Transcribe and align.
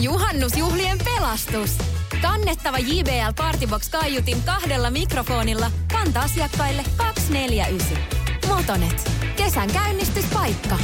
Juhannusjuhlien 0.00 0.98
pelastus. 1.04 1.78
Kannettava 2.22 2.78
JBL 2.78 3.32
Partybox 3.36 3.90
kaiutin 3.90 4.42
kahdella 4.42 4.90
mikrofonilla 4.90 5.70
kanta-asiakkaille 5.92 6.84
249. 6.96 7.98
Motonet. 8.48 9.10
Kesän 9.36 9.72
käynnistyspaikka. 9.72 10.78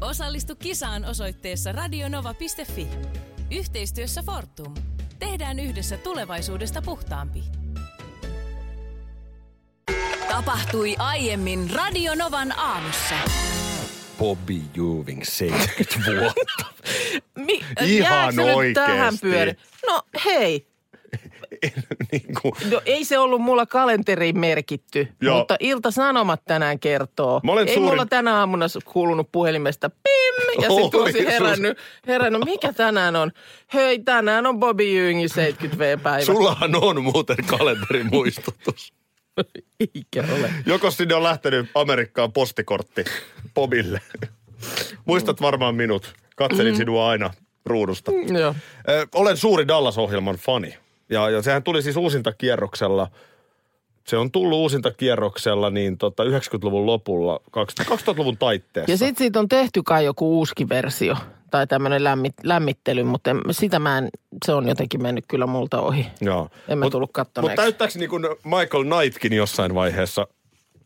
Osallistu 0.00 0.56
kisaan 0.56 1.04
osoitteessa 1.04 1.72
radionova.fi. 1.72 2.88
Yhteistyössä 3.50 4.22
Fortum. 4.22 4.74
Tehdään 5.18 5.58
yhdessä 5.58 5.96
tulevaisuudesta 5.96 6.82
puhtaampi. 6.82 7.57
Tapahtui 10.38 10.94
aiemmin 10.98 11.70
Radionovan 11.74 12.58
aamussa. 12.58 13.14
Bobby 14.18 14.54
Juving 14.74 15.22
70 15.24 16.10
vuotta. 16.20 16.64
Mi- 17.34 17.60
Ihan 17.80 18.34
tähän 18.34 18.54
oikeesti. 18.56 19.18
pyöri? 19.20 19.52
No 19.86 20.02
hei, 20.24 20.66
niin 22.12 22.34
kuin, 22.42 22.52
no, 22.70 22.80
ei 22.84 23.04
se 23.04 23.18
ollut 23.18 23.40
mulla 23.40 23.66
kalenteriin 23.66 24.38
merkitty, 24.38 25.08
Joo. 25.22 25.38
mutta 25.38 25.56
Ilta-Sanomat 25.60 26.44
tänään 26.44 26.78
kertoo. 26.80 27.40
Mä 27.44 27.52
olen 27.52 27.68
ei 27.68 27.74
suuri- 27.74 27.90
mulla 27.90 28.06
tänä 28.06 28.34
aamuna 28.38 28.66
kuulunut 28.84 29.28
puhelimesta 29.32 29.90
pim, 29.90 30.62
ja 30.62 30.70
sitten 30.70 31.00
olisin 31.00 31.26
herännyt, 31.26 31.78
herännyt, 32.06 32.44
mikä 32.44 32.72
tänään 32.72 33.16
on? 33.16 33.30
Hei, 33.74 33.98
tänään 33.98 34.46
on 34.46 34.58
Bobby 34.58 34.84
Jyngin 34.84 35.28
70V-päivä. 35.30 36.24
sullahan 36.24 36.74
on 36.74 37.02
muuten 37.02 37.36
kalenterimuistutus. 37.46 38.92
Eikä 39.94 40.24
ole. 40.38 40.50
Joko 40.66 40.90
sinne 40.90 41.14
on 41.14 41.22
lähtenyt 41.22 41.66
Amerikkaan 41.74 42.32
postikortti 42.32 43.04
Bobille. 43.54 44.00
Muistat 45.04 45.40
varmaan 45.40 45.74
minut. 45.74 46.14
Katselin 46.36 46.76
sinua 46.76 47.08
aina 47.08 47.30
ruudusta. 47.66 48.12
Joo. 48.40 48.54
Ö, 48.88 49.06
Olen 49.14 49.36
suuri 49.36 49.68
Dallas-ohjelman 49.68 50.36
fani. 50.36 50.78
Ja, 51.10 51.30
ja 51.30 51.42
sehän 51.42 51.62
tuli 51.62 51.82
siis 51.82 51.96
uusintakierroksella. 51.96 53.10
Se 54.08 54.16
on 54.16 54.30
tullut 54.30 54.58
uusintakierroksella 54.58 55.70
niin 55.70 55.98
tota 55.98 56.24
90-luvun 56.24 56.86
lopulla, 56.86 57.40
2000-luvun 57.82 58.36
taitteessa. 58.36 58.90
Ja 58.90 58.96
sitten 58.98 59.18
siitä 59.18 59.38
on 59.38 59.48
tehty 59.48 59.82
kai 59.82 60.04
joku 60.04 60.38
uusi 60.38 60.68
versio 60.68 61.16
tai 61.50 61.66
tämmöinen 61.66 62.04
lämmit, 62.04 62.34
lämmittely, 62.42 63.02
mutta 63.04 63.30
en, 63.30 63.40
sitä 63.50 63.78
mä 63.78 63.98
en, 63.98 64.08
se 64.46 64.52
on 64.52 64.68
jotenkin 64.68 65.02
mennyt 65.02 65.24
kyllä 65.28 65.46
multa 65.46 65.80
ohi. 65.80 66.06
Joo. 66.20 66.48
En 66.68 66.78
mä 66.78 66.84
Mut- 66.84 66.90
tullut 66.90 67.08
Mutta 67.08 67.24
kattoneeksi. 67.24 67.56
täyttääkö 67.56 67.98
niin 67.98 68.10
kuin 68.10 68.22
Michael 68.44 68.84
Knightkin 68.84 69.32
jossain 69.32 69.74
vaiheessa 69.74 70.26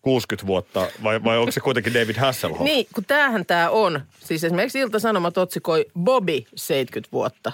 60 0.03 0.47
vuotta 0.47 0.87
vai, 1.03 1.25
vai 1.25 1.39
onko 1.39 1.53
se 1.53 1.61
kuitenkin 1.61 1.95
David 1.95 2.17
Hasselhoff? 2.17 2.62
Niin, 2.65 2.87
kun 2.95 3.05
tämähän 3.05 3.47
tämä 3.47 3.70
on. 3.70 4.00
Siis 4.20 4.45
esimerkiksi 4.45 4.78
Ilta-Sanomat 4.78 5.39
otsikoi 5.39 5.87
Bobby 6.00 6.45
70 6.55 7.12
vuotta. 7.12 7.53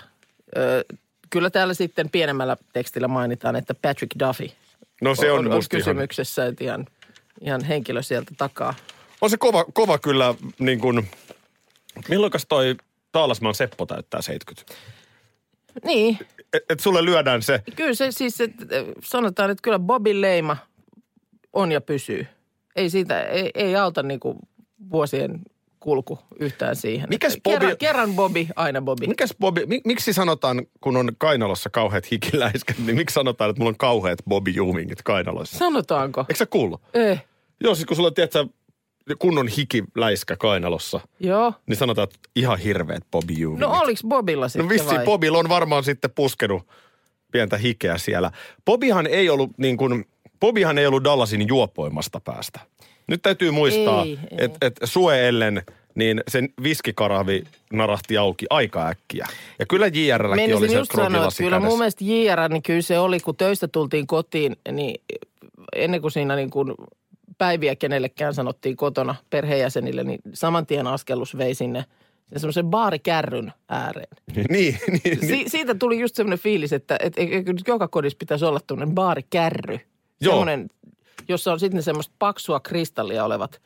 Öö, 0.57 0.83
kyllä 1.31 1.51
täällä 1.51 1.75
sitten 1.75 2.11
pienemmällä 2.11 2.57
tekstillä 2.73 3.09
mainitaan, 3.09 3.57
että 3.57 3.75
Patrick 3.75 4.13
Duffy 4.21 4.51
No 5.01 5.15
se 5.15 5.33
on, 5.33 5.39
on, 5.39 5.47
on 5.47 5.53
musta 5.53 5.77
ihan, 5.77 5.85
kysymyksessä, 5.85 6.47
että 6.47 6.65
ihan, 6.65 6.87
ihan 7.41 7.65
henkilö 7.65 8.03
sieltä 8.03 8.31
takaa. 8.39 8.75
on 9.21 9.31
se 9.31 9.37
kova, 9.37 9.65
kova 9.65 9.99
kyllä 9.99 10.35
niin 10.59 10.81
kuin, 10.81 11.09
milloinkas 12.09 12.47
toi 12.49 12.77
Taalasmaan 13.13 13.55
Seppo 13.55 13.87
täyttää 13.87 14.23
70? 14.23 14.75
Niin, 15.85 16.19
Et, 16.53 16.63
et 16.71 16.81
sulle 16.81 17.05
lyödään 17.05 17.43
se, 17.43 17.63
kyllä 17.77 17.95
se 17.95 18.11
siis, 18.11 18.41
että 18.41 18.65
sanotaan, 19.05 19.51
että 19.51 19.63
kyllä 19.63 19.79
Bobin 19.79 20.21
leima 20.21 20.57
on 21.53 21.73
ja 21.73 21.81
pysyy. 21.81 22.27
Ei 22.77 22.91
siitä, 22.91 23.23
ei, 23.23 23.51
ei 23.55 23.77
auta 23.77 24.03
niinku 24.03 24.39
vuosien 24.91 25.41
kulku 25.81 26.19
yhtään 26.41 26.77
siihen. 26.77 27.09
Mikäs 27.09 27.35
Että 27.35 27.51
Kerran, 27.51 27.77
kerran 27.77 28.15
Bobby, 28.15 28.47
aina 28.57 28.81
Bobby. 28.81 29.07
mikäs 29.07 29.35
Bobby, 29.41 29.67
mi, 29.67 29.81
miksi 29.85 30.13
sanotaan, 30.13 30.67
kun 30.81 30.97
on 30.97 31.13
kainalossa 31.19 31.71
kauheat 31.71 32.11
hikiläiskät, 32.11 32.79
niin 32.79 32.97
miksi 32.97 33.15
sanotaan, 33.15 33.51
että 33.51 33.61
mulla 33.61 33.71
on 33.71 33.77
kauheat 33.79 34.19
Bobby 34.29 34.51
Juvingit 34.51 35.03
kainalossa? 35.03 35.59
Sanotaanko? 35.59 36.21
Eikö 36.21 36.37
sä 36.37 36.47
kuullut? 36.47 36.81
Eh, 36.95 37.25
Joo, 37.61 37.75
siis 37.75 37.87
kun 37.87 37.97
sulla 37.97 38.07
on, 38.09 38.15
tiedätkö, 38.15 38.47
kunnon 39.19 39.49
hikiläiskä 39.49 40.37
kainalossa, 40.37 41.01
joo. 41.21 41.53
niin 41.67 41.77
sanotaan, 41.77 42.05
että 42.05 42.19
ihan 42.37 42.59
hirveät 42.59 43.03
Bobby 43.11 43.33
Juvingit. 43.33 43.69
No 43.69 43.79
oliks 43.81 44.03
Bobilla 44.09 44.49
sitten 44.49 44.65
No 44.67 44.69
vissi 44.69 44.87
vai? 44.97 45.05
Bobilla 45.05 45.39
on 45.39 45.49
varmaan 45.49 45.85
sitten 45.85 46.11
puskenut 46.11 46.63
pientä 47.33 47.57
hikeä 47.57 47.99
siellä. 47.99 48.31
Bobihan 48.65 49.07
ei 49.07 49.31
ollut 49.31 49.51
niin 49.57 49.77
kuin, 49.77 50.05
Bobihan 50.41 50.79
ei 50.79 50.87
ollut 50.87 51.05
Dallasin 51.05 51.49
juopoimasta 51.49 52.21
päästä. 52.21 52.61
Nyt 53.09 53.23
täytyy 53.23 53.51
muistaa, 53.51 54.07
että 54.39 54.67
et 54.67 54.77
Sue 54.85 55.29
ellen, 55.29 55.63
niin 55.95 56.21
sen 56.29 56.49
viskikaravi 56.63 57.45
narahti 57.73 58.19
auki 58.19 58.47
aika 58.51 58.89
äkkiä. 58.89 59.27
Ja 59.59 59.67
kyllä 59.67 59.87
JRlläkin 59.87 60.57
oli 60.57 60.69
se 60.69 60.77
just 60.77 60.93
sanoa, 60.97 61.25
että 61.25 61.43
kyllä 61.43 61.61
mun 61.61 61.79
mielestä 61.79 62.05
JR, 62.05 62.49
niin 62.49 62.63
kyllä 62.63 62.83
se 62.83 62.99
oli, 62.99 63.21
kun 63.21 63.37
töistä 63.37 63.69
tultiin 63.69 64.07
kotiin, 64.07 64.57
niin 64.73 65.01
ennen 65.77 66.01
kuin 66.01 66.11
siinä 66.11 66.37
niin 66.37 66.51
kuin 66.51 66.75
päiviä 67.39 67.77
kenellekään 67.77 68.35
sanottiin 68.35 68.77
kotona 68.77 69.15
perheenjäsenille, 69.31 70.05
niin 70.05 70.21
saman 70.33 70.67
tien 70.67 70.87
askellus 70.87 71.39
vei 71.39 71.55
sinne 71.55 71.85
semmoisen 72.37 72.67
baarikärryn 72.67 73.53
ääreen. 73.69 74.09
niin, 74.35 74.47
niin, 74.89 75.01
niin. 75.05 75.29
Si- 75.29 75.49
siitä 75.49 75.75
tuli 75.75 76.01
just 76.01 76.15
semmoinen 76.17 76.39
fiilis, 76.39 76.73
että 76.73 76.97
et, 77.01 77.13
eikö 77.17 77.53
nyt 77.53 77.69
joka 77.69 77.89
kodissa 77.89 78.19
pitäisi 78.19 78.45
olla 78.45 78.61
tämmöinen 78.67 78.95
baarikärry. 78.95 79.81
Joo. 80.21 80.33
Semmoinen, 80.33 80.69
jossa 81.29 81.53
on 81.53 81.61
sitten 81.61 81.83
semmoista 81.83 82.15
paksua 82.19 82.61
kristallia 82.61 83.25
olevat 83.25 83.61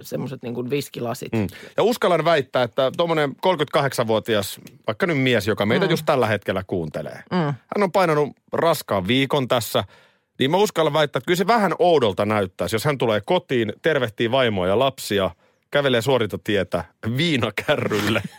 semmoiset 0.00 0.42
niin 0.42 0.54
kuin 0.54 0.70
viskilasit. 0.70 1.32
Mm. 1.32 1.46
Ja 1.76 1.82
uskallan 1.82 2.24
väittää, 2.24 2.62
että 2.62 2.90
tuommoinen 2.96 3.30
38-vuotias, 3.30 4.60
vaikka 4.86 5.06
nyt 5.06 5.18
mies, 5.18 5.46
joka 5.46 5.66
meitä 5.66 5.86
mm. 5.86 5.90
just 5.90 6.06
tällä 6.06 6.26
hetkellä 6.26 6.62
kuuntelee. 6.66 7.22
Mm. 7.30 7.38
Hän 7.38 7.82
on 7.82 7.92
painanut 7.92 8.28
raskaan 8.52 9.06
viikon 9.06 9.48
tässä, 9.48 9.84
niin 10.38 10.50
mä 10.50 10.56
uskallan 10.56 10.92
väittää, 10.92 11.18
että 11.18 11.26
kyllä 11.26 11.38
se 11.38 11.46
vähän 11.46 11.74
oudolta 11.78 12.26
näyttäisi, 12.26 12.74
jos 12.74 12.84
hän 12.84 12.98
tulee 12.98 13.20
kotiin, 13.24 13.72
tervehtii 13.82 14.30
vaimoa 14.30 14.66
ja 14.66 14.78
lapsia, 14.78 15.30
kävelee 15.70 16.02
suorintatietä 16.02 16.84
viinakärrylle 17.16 18.22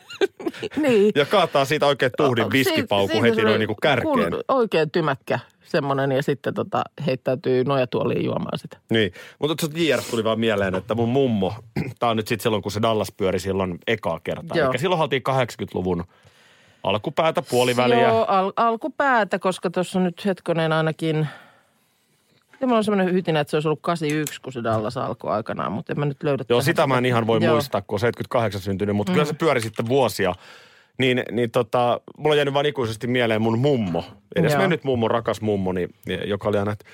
Niin. 0.77 1.11
ja 1.15 1.25
kaataa 1.25 1.65
siitä 1.65 1.85
oikein 1.85 2.11
tuhdin 2.17 2.45
siinä 2.51 3.21
heti 3.21 3.41
noin 3.41 3.59
niin 3.59 3.67
kuin 3.67 3.77
kärkeen. 3.81 4.31
kun 4.31 4.43
Oikein 4.47 4.91
tymäkkä 4.91 5.39
semmoinen 5.67 6.11
ja 6.11 6.23
sitten 6.23 6.53
tota, 6.53 6.83
heittäytyy 7.05 7.63
nojatuoliin 7.63 8.25
juomaan 8.25 8.59
sitä. 8.59 8.77
Niin, 8.89 9.11
mutta 9.39 9.55
tuosta 9.55 9.79
JR 9.79 10.01
tuli 10.11 10.23
vaan 10.23 10.39
mieleen, 10.39 10.75
että 10.75 10.95
mun 10.95 11.09
mummo, 11.09 11.53
tää 11.99 12.09
on 12.09 12.17
nyt 12.17 12.27
sitten 12.27 12.43
silloin, 12.43 12.63
kun 12.63 12.71
se 12.71 12.81
Dallas 12.81 13.11
pyöri 13.17 13.39
silloin 13.39 13.77
ekaa 13.87 14.19
kertaa. 14.23 14.57
Joo. 14.57 14.69
Eli 14.69 14.79
silloin 14.79 15.01
oltiin 15.01 15.23
80-luvun 15.29 16.03
alkupäätä, 16.83 17.41
puoliväliä. 17.41 18.01
Joo, 18.01 18.25
al- 18.27 18.53
alkupäätä, 18.55 19.39
koska 19.39 19.69
tuossa 19.69 19.99
nyt 19.99 20.25
hetkonen 20.25 20.73
ainakin... 20.73 21.27
Ja 22.61 22.67
mulla 22.67 22.77
on 22.77 22.83
semmoinen 22.83 23.13
hytinä, 23.13 23.39
että 23.39 23.51
se 23.51 23.57
olisi 23.57 23.67
ollut 23.67 23.81
81, 23.81 24.41
kun 24.41 24.53
se 24.53 24.63
Dallas 24.63 24.97
alkoi 24.97 25.31
aikanaan, 25.31 25.71
mutta 25.71 25.93
en 25.93 25.99
mä 25.99 26.05
nyt 26.05 26.23
löydä 26.23 26.43
Joo, 26.49 26.61
sitä 26.61 26.87
mä 26.87 26.97
en 26.97 27.05
ihan 27.05 27.27
voi 27.27 27.39
Joo. 27.43 27.53
muistaa, 27.53 27.81
kun 27.81 27.95
on 27.95 27.99
78 27.99 28.61
syntynyt, 28.61 28.95
mutta 28.95 29.11
mm. 29.11 29.13
kyllä 29.13 29.25
se 29.25 29.33
pyöri 29.33 29.61
sitten 29.61 29.87
vuosia. 29.87 30.35
Niin, 30.97 31.23
niin 31.31 31.51
tota, 31.51 32.01
mulla 32.17 32.33
on 32.33 32.37
jäänyt 32.37 32.53
vaan 32.53 32.65
ikuisesti 32.65 33.07
mieleen 33.07 33.41
mun 33.41 33.59
mummo, 33.59 34.03
edes 34.35 34.51
Joo. 34.51 34.61
mennyt 34.61 34.83
mummo, 34.83 35.07
rakas 35.07 35.41
mummo, 35.41 35.73
niin, 35.73 35.89
joka 36.25 36.49
oli 36.49 36.57
aina, 36.57 36.71
että 36.71 36.85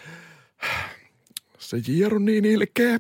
se 1.58 1.78
Jier 1.88 2.16
on 2.16 2.26
niin 2.26 2.46
ilkeä. 2.46 3.00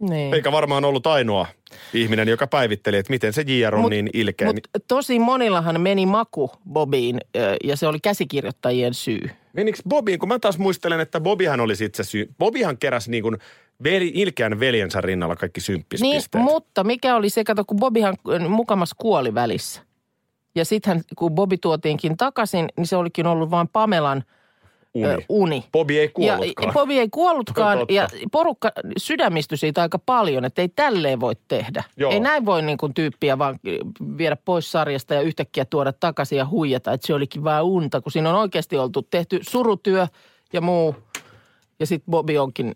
Niin. 0.00 0.34
Eikä 0.34 0.52
varmaan 0.52 0.84
ollut 0.84 1.06
ainoa 1.06 1.46
ihminen, 1.94 2.28
joka 2.28 2.46
päivitteli, 2.46 2.96
että 2.96 3.10
miten 3.10 3.32
se 3.32 3.44
JR 3.46 3.74
on 3.74 3.84
Mut- 3.84 3.90
niin 3.90 4.10
ilkeä. 4.12 4.46
Mutta 4.46 4.70
tosi 4.88 5.18
monillahan 5.18 5.80
meni 5.80 6.06
maku 6.06 6.50
Bobiin 6.72 7.20
ja 7.64 7.76
se 7.76 7.86
oli 7.86 8.00
käsikirjoittajien 8.00 8.94
syy. 8.94 9.30
Menikö 9.52 9.78
Bobiin, 9.88 10.18
kun 10.18 10.28
mä 10.28 10.38
taas 10.38 10.58
muistelen, 10.58 11.00
että 11.00 11.20
Bobihan 11.20 11.60
oli 11.60 11.76
sitten 11.76 12.04
se 12.04 12.10
syy. 12.10 12.30
Bobihan 12.38 12.78
keräsi 12.78 13.10
niin 13.10 13.22
kuin 13.22 13.38
veli, 13.84 14.12
ilkeän 14.14 14.60
veljensä 14.60 15.00
rinnalla 15.00 15.36
kaikki 15.36 15.58
Niin, 15.58 15.64
symppispisteet. 15.64 16.44
mutta 16.44 16.84
mikä 16.84 17.16
oli 17.16 17.30
se, 17.30 17.44
kato 17.44 17.64
kun 17.64 17.76
Bobihan 17.80 18.16
ö, 18.28 18.38
mukamas 18.38 18.94
kuoli 18.98 19.34
välissä. 19.34 19.82
Ja 20.54 20.64
sitten 20.64 21.02
kun 21.16 21.32
Bobi 21.34 21.58
tuotiinkin 21.58 22.16
takaisin, 22.16 22.68
niin 22.76 22.86
se 22.86 22.96
olikin 22.96 23.26
ollut 23.26 23.50
vain 23.50 23.68
Pamelan 23.68 24.24
Uni. 24.94 25.06
Ö, 25.06 25.18
uni. 25.28 25.64
Bobi 25.72 25.98
ei 25.98 26.04
Ja 26.04 26.10
kuollutkaan. 26.14 26.72
Bobi 26.72 26.98
ei 26.98 27.08
kuollutkaan 27.08 27.78
Totta. 27.78 27.94
ja 27.94 28.08
porukka 28.32 28.70
sydämistyi 28.96 29.58
siitä 29.58 29.82
aika 29.82 29.98
paljon, 29.98 30.44
että 30.44 30.62
ei 30.62 30.68
tälleen 30.68 31.20
voi 31.20 31.34
tehdä. 31.48 31.84
Joo. 31.96 32.12
Ei 32.12 32.20
näin 32.20 32.46
voi 32.46 32.62
niin 32.62 32.78
kuin 32.78 32.94
tyyppiä 32.94 33.38
vaan 33.38 33.58
viedä 34.18 34.36
pois 34.44 34.72
sarjasta 34.72 35.14
ja 35.14 35.20
yhtäkkiä 35.20 35.64
tuoda 35.64 35.92
takaisin 35.92 36.38
ja 36.38 36.46
huijata, 36.46 36.92
että 36.92 37.06
se 37.06 37.14
olikin 37.14 37.44
vaan 37.44 37.64
unta, 37.64 38.00
kun 38.00 38.12
siinä 38.12 38.30
on 38.30 38.36
oikeasti 38.36 38.76
oltu 38.76 39.02
tehty 39.02 39.40
surutyö 39.48 40.06
ja 40.52 40.60
muu. 40.60 40.94
Ja 41.80 41.86
sitten 41.86 42.10
Bobi 42.10 42.38
onkin 42.38 42.74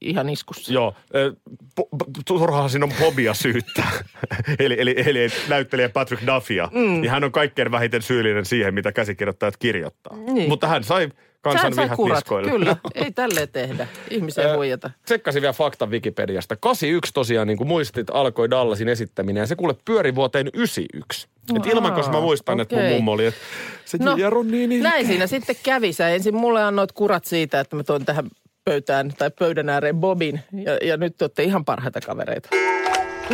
ihan 0.00 0.28
iskussa. 0.28 0.72
Joo, 0.72 0.94
ö, 1.14 1.32
po, 1.74 1.88
po, 1.98 2.04
turhaan 2.26 2.70
siinä 2.70 2.84
on 2.84 2.92
Bobia 3.00 3.34
syyttää. 3.34 3.90
eli, 4.58 4.76
eli, 4.78 4.94
eli 5.06 5.28
näyttelijä 5.48 5.88
Patrick 5.88 6.26
Duffia. 6.26 6.68
Mm. 6.72 6.80
Niin 6.80 7.10
hän 7.10 7.24
on 7.24 7.32
kaikkein 7.32 7.70
vähiten 7.70 8.02
syyllinen 8.02 8.44
siihen, 8.44 8.74
mitä 8.74 8.92
käsikirjoittajat 8.92 9.56
kirjoittaa. 9.56 10.16
Niin. 10.16 10.48
Mutta 10.48 10.66
hän 10.68 10.84
sai 10.84 11.08
kansan 11.40 11.72
sä, 11.72 11.76
sä 11.76 11.82
vihat 11.82 11.96
kurat, 11.96 12.16
niskoille. 12.16 12.50
kyllä. 12.50 12.76
Ei 12.94 13.12
tälleen 13.12 13.48
tehdä. 13.48 13.88
Ihmisiä 14.10 14.56
huijata. 14.56 14.90
Tsekkasin 15.04 15.42
vielä 15.42 15.52
fakta 15.52 15.86
Wikipediasta. 15.86 16.56
81 16.56 17.12
tosiaan, 17.14 17.46
niin 17.46 17.58
kuin 17.58 17.68
muistit, 17.68 18.10
alkoi 18.10 18.50
Dallasin 18.50 18.88
esittäminen 18.88 19.40
ja 19.40 19.46
se 19.46 19.56
kuule 19.56 19.74
pyöri 19.84 20.14
vuoteen 20.14 20.50
91. 20.54 21.28
Et 21.56 21.66
ilman, 21.66 21.92
koska 21.92 22.12
mä 22.12 22.20
muistan, 22.20 22.60
että 22.60 22.76
mun 22.76 22.84
mummo 22.84 23.12
oli, 23.12 23.26
että 23.26 23.40
se 23.84 23.98
No, 24.00 24.16
Jaro 24.16 24.42
niin 24.42 24.72
ilkeä. 24.72 24.90
näin 24.90 25.06
siinä 25.06 25.26
sitten 25.26 25.56
kävi. 25.62 25.92
Sä 25.92 26.08
ensin 26.08 26.34
mulle 26.34 26.64
annoit 26.64 26.92
kurat 26.92 27.24
siitä, 27.24 27.60
että 27.60 27.76
mä 27.76 27.82
toin 27.84 28.04
tähän 28.04 28.30
pöytään 28.70 29.12
tai 29.18 29.30
pöydän 29.30 29.68
ääreen 29.68 29.96
Bobin. 29.96 30.40
Ja, 30.52 30.76
ja 30.88 30.96
nyt 30.96 31.16
te 31.16 31.24
olette 31.24 31.42
ihan 31.42 31.64
parhaita 31.64 32.00
kavereita. 32.00 32.48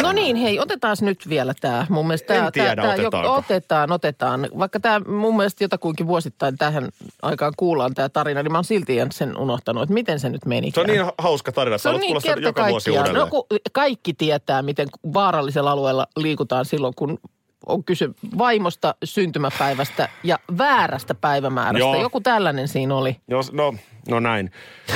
No 0.03 0.13
niin, 0.13 0.37
hei, 0.37 0.61
otetaan 0.61 0.97
nyt 1.01 1.29
vielä 1.29 1.55
tämä. 1.61 1.87
Mun 1.89 2.07
mielestä 2.07 2.35
En 2.35 2.41
tää, 2.41 2.51
tiedä, 2.51 2.83
tää, 2.83 2.85
tää, 2.85 2.95
otetaanko. 2.95 3.33
otetaan, 3.35 3.93
otetaan. 3.93 4.49
Vaikka 4.59 4.81
tämä 4.81 5.01
mun 5.01 5.37
mielestä 5.37 5.65
jotakuinkin 5.65 6.07
vuosittain 6.07 6.59
tähän 6.59 6.89
aikaan 7.23 7.53
kuullaan 7.57 7.95
tämä 7.95 8.09
tarina, 8.09 8.43
niin 8.43 8.53
mä 8.53 8.59
oon 8.59 8.65
silti 8.65 8.97
sen 9.11 9.39
unohtanut, 9.39 9.83
että 9.83 9.95
miten 9.95 10.21
se 10.21 10.29
nyt 10.29 10.47
meni. 10.47 10.71
Se 10.71 10.81
on 10.81 10.87
niin 10.87 11.05
hauska 11.19 11.53
tarina, 11.53 11.79
Se 11.79 11.89
on 11.89 12.01
niin 12.01 12.23
kerta 12.23 12.49
joka 12.49 12.69
vuosi 12.69 12.91
uudelleen. 12.91 13.15
No 13.15 13.27
kun 13.27 13.47
kaikki 13.73 14.15
tietää, 14.15 14.63
miten 14.63 14.89
vaarallisella 15.15 15.71
alueella 15.71 16.07
liikutaan 16.17 16.65
silloin, 16.65 16.95
kun 16.97 17.19
on 17.67 17.85
kyse 17.85 18.09
vaimosta, 18.39 18.95
syntymäpäivästä 19.05 20.09
ja 20.25 20.39
väärästä 20.59 21.15
päivämäärästä. 21.15 21.79
Joo. 21.79 22.01
Joku 22.03 22.21
tällainen 22.21 22.69
siinä 22.69 22.95
oli. 22.95 23.17
Jos, 23.29 23.53
no, 23.53 23.75
no 24.09 24.21
näin. 24.21 24.51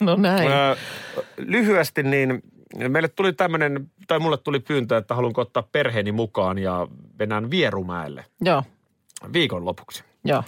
No 0.00 0.16
näin. 0.16 0.48
Öö, 0.52 0.76
lyhyesti 1.38 2.02
niin 2.02 2.42
meille 2.88 3.08
tuli 3.08 3.32
tämmöinen, 3.32 3.90
tai 4.06 4.18
mulle 4.18 4.36
tuli 4.36 4.60
pyyntö, 4.60 4.96
että 4.96 5.14
haluanko 5.14 5.40
ottaa 5.40 5.62
perheeni 5.72 6.12
mukaan 6.12 6.58
ja 6.58 6.86
mennään 7.18 7.50
Vierumäelle 7.50 8.24
Joo, 8.40 8.62
viikonlopuksi. 9.32 10.04
joo. 10.24 10.42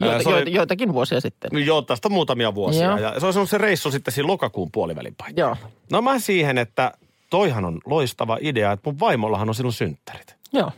Joita, 0.00 0.22
se 0.22 0.28
oli- 0.28 0.36
joita, 0.36 0.50
joitakin 0.50 0.92
vuosia 0.92 1.20
sitten. 1.20 1.50
No 1.52 1.58
Joo, 1.58 1.82
tästä 1.82 2.08
on 2.08 2.12
muutamia 2.12 2.54
vuosia. 2.54 2.82
Joo. 2.84 2.98
Ja 2.98 3.20
se 3.20 3.26
ollut 3.26 3.50
se 3.50 3.58
reissu 3.58 3.90
sitten 3.90 4.14
siinä 4.14 4.26
lokakuun 4.26 4.72
puolivälin 4.72 5.14
paikka. 5.14 5.40
Joo, 5.40 5.56
No 5.92 6.02
mä 6.02 6.18
siihen, 6.18 6.58
että 6.58 6.92
toihan 7.30 7.64
on 7.64 7.80
loistava 7.86 8.38
idea, 8.40 8.72
että 8.72 8.90
mun 8.90 9.00
vaimollahan 9.00 9.48
on 9.48 9.54
silloin 9.54 9.72
synttärit. 9.72 10.36
joo. 10.52 10.70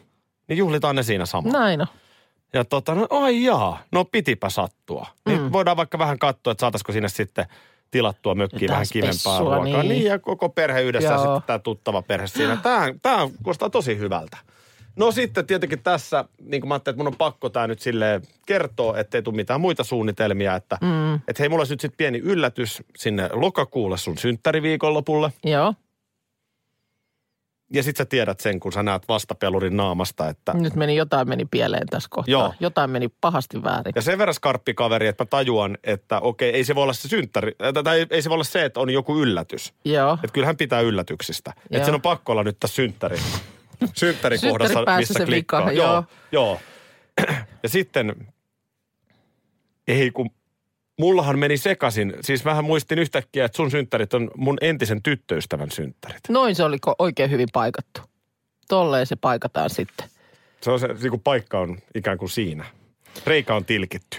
Niin 0.48 0.58
juhlitaan 0.58 0.96
ne 0.96 1.02
siinä 1.02 1.26
samalla. 1.26 1.58
Näin 1.58 1.80
on. 1.80 1.86
Ja 2.52 2.64
tota, 2.64 2.94
no 2.94 3.06
ai 3.10 3.44
jaa, 3.44 3.82
no 3.92 4.04
pitipä 4.04 4.50
sattua. 4.50 5.06
Niin 5.26 5.40
Mm. 5.42 5.52
voidaan 5.52 5.76
vaikka 5.76 5.98
vähän 5.98 6.18
katsoa, 6.18 6.50
että 6.50 6.60
saataisiko 6.60 6.92
sinne 6.92 7.08
sitten 7.08 7.46
tilattua 7.90 8.34
mökkiin 8.34 8.70
vähän 8.70 8.86
kivempaa 8.92 9.38
ruokaa. 9.40 9.64
niin. 9.64 9.88
Niin. 9.88 10.04
ja 10.04 10.18
koko 10.18 10.48
perhe 10.48 10.82
yhdessä 10.82 11.08
ja 11.08 11.14
Joo. 11.14 11.24
sitten 11.24 11.42
tämä 11.46 11.58
tuttava 11.58 12.02
perhe 12.02 12.26
siinä. 12.26 12.56
Tämä, 12.56 12.86
tämä 13.02 13.28
kuulostaa 13.42 13.70
tosi 13.70 13.98
hyvältä. 13.98 14.36
No 14.96 15.12
sitten 15.12 15.46
tietenkin 15.46 15.82
tässä, 15.82 16.24
niin 16.42 16.60
kuin 16.60 16.68
mä 16.68 16.74
ajattelin, 16.74 16.94
että 16.94 16.98
mun 17.04 17.12
on 17.12 17.16
pakko 17.18 17.48
tämä 17.50 17.66
nyt 17.66 17.80
silleen 17.80 18.22
kertoa, 18.46 18.98
ettei 18.98 19.22
tule 19.22 19.36
mitään 19.36 19.60
muita 19.60 19.84
suunnitelmia. 19.84 20.54
Että, 20.56 20.78
Mm. 20.80 21.14
että 21.14 21.34
hei, 21.38 21.48
mulla 21.48 21.60
olisi 21.60 21.72
nyt 21.72 21.80
sitten 21.80 21.96
pieni 21.98 22.18
yllätys 22.18 22.82
sinne 22.96 23.28
lokakuulle 23.32 23.98
sun 23.98 24.18
synttäriviikonlopulle. 24.18 25.32
Joo. 25.44 25.74
Ja 27.72 27.82
sitten 27.82 28.04
sä 28.04 28.08
tiedät 28.08 28.40
sen, 28.40 28.60
kun 28.60 28.72
sä 28.72 28.82
näet 28.82 29.08
vastapelurin 29.08 29.76
naamasta, 29.76 30.28
että 30.28 30.52
Nyt 30.54 30.74
meni 30.74 30.96
jotain 30.96 31.28
meni 31.28 31.44
pieleen 31.44 31.86
tässä 31.86 32.08
kohtaa. 32.10 32.32
Joo. 32.32 32.54
Jotain 32.60 32.90
meni 32.90 33.08
pahasti 33.20 33.62
väärin. 33.62 33.92
Ja 33.96 34.02
sen 34.02 34.18
verran 34.18 34.34
skarppikaveri, 34.34 35.06
että 35.06 35.24
mä 35.24 35.28
tajuan, 35.28 35.78
että 35.84 36.20
okei, 36.20 36.50
ei 36.50 36.64
se 36.64 36.74
voi 36.74 36.82
olla 36.82 36.92
se 36.92 37.08
synttäri, 37.08 37.52
tai 37.84 38.06
ei 38.10 38.22
se 38.22 38.28
voi 38.28 38.34
olla 38.34 38.44
se, 38.44 38.64
että 38.64 38.80
on 38.80 38.90
joku 38.90 39.18
yllätys. 39.18 39.74
Joo. 39.84 40.14
Että 40.14 40.32
kyllähän 40.32 40.56
pitää 40.56 40.80
yllätyksistä. 40.80 41.52
Joo. 41.56 41.64
Että 41.70 41.86
sen 41.86 41.94
on 41.94 42.02
pakko 42.02 42.32
olla 42.32 42.44
nyt 42.44 42.56
tässä 42.60 42.74
synttäri, 42.74 43.18
synttärikohdassa, 43.94 44.84
missä 44.96 45.24
klikkaa. 45.24 45.60
vika, 45.60 45.72
joo. 45.72 45.92
joo. 45.92 46.04
joo. 46.32 46.60
Ja 47.62 47.68
sitten, 47.68 48.32
ei 49.88 50.10
kun, 50.10 50.30
mullahan 50.98 51.38
meni 51.38 51.56
sekaisin. 51.56 52.14
Siis 52.20 52.44
vähän 52.44 52.64
muistin 52.64 52.98
yhtäkkiä, 52.98 53.44
että 53.44 53.56
sun 53.56 53.70
synttärit 53.70 54.14
on 54.14 54.30
mun 54.36 54.58
entisen 54.60 55.02
tyttöystävän 55.02 55.70
synttärit. 55.70 56.20
Noin 56.28 56.54
se 56.54 56.64
oli 56.64 56.76
oikein 56.98 57.30
hyvin 57.30 57.48
paikattu. 57.52 58.00
Tolleen 58.68 59.06
se 59.06 59.16
paikataan 59.16 59.70
sitten. 59.70 60.08
Se 60.60 60.70
on 60.70 60.80
se, 60.80 60.86
niin 60.88 61.10
kuin 61.10 61.20
paikka 61.20 61.60
on 61.60 61.78
ikään 61.94 62.18
kuin 62.18 62.30
siinä. 62.30 62.64
Reikä 63.26 63.54
on 63.54 63.64
tilkitty. 63.64 64.18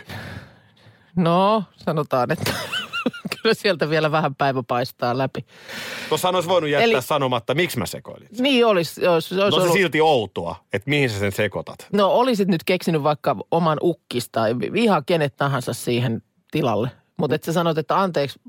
No, 1.15 1.63
sanotaan, 1.75 2.31
että 2.31 2.51
kyllä 3.41 3.53
sieltä 3.53 3.89
vielä 3.89 4.11
vähän 4.11 4.35
päivä 4.35 4.63
paistaa 4.63 5.17
läpi. 5.17 5.45
Tuossa 6.09 6.29
olisi 6.29 6.49
voinut 6.49 6.69
jättää 6.69 6.83
Eli- 6.83 7.01
sanomatta, 7.01 7.55
miksi 7.55 7.79
mä 7.79 7.85
sekoilin. 7.85 8.27
Niin 8.39 8.65
olisi, 8.65 9.07
olisi, 9.07 9.35
olisi 9.35 9.45
No 9.45 9.51
se 9.51 9.61
ollut... 9.61 9.73
silti 9.77 10.01
outoa, 10.01 10.55
että 10.73 10.89
mihin 10.89 11.09
sä 11.09 11.19
sen 11.19 11.31
sekoitat. 11.31 11.87
No 11.93 12.07
olisit 12.07 12.47
nyt 12.47 12.63
keksinyt 12.63 13.03
vaikka 13.03 13.35
oman 13.51 13.77
ukkis 13.81 14.29
tai 14.31 14.55
ihan 14.75 15.05
kenet 15.05 15.35
tahansa 15.35 15.73
siihen 15.73 16.21
tilalle. 16.51 16.89
Mutta 17.17 17.35
et 17.35 17.43
sä 17.43 17.53
sanot, 17.53 17.77
että 17.77 17.99
anteeksi 18.01 18.39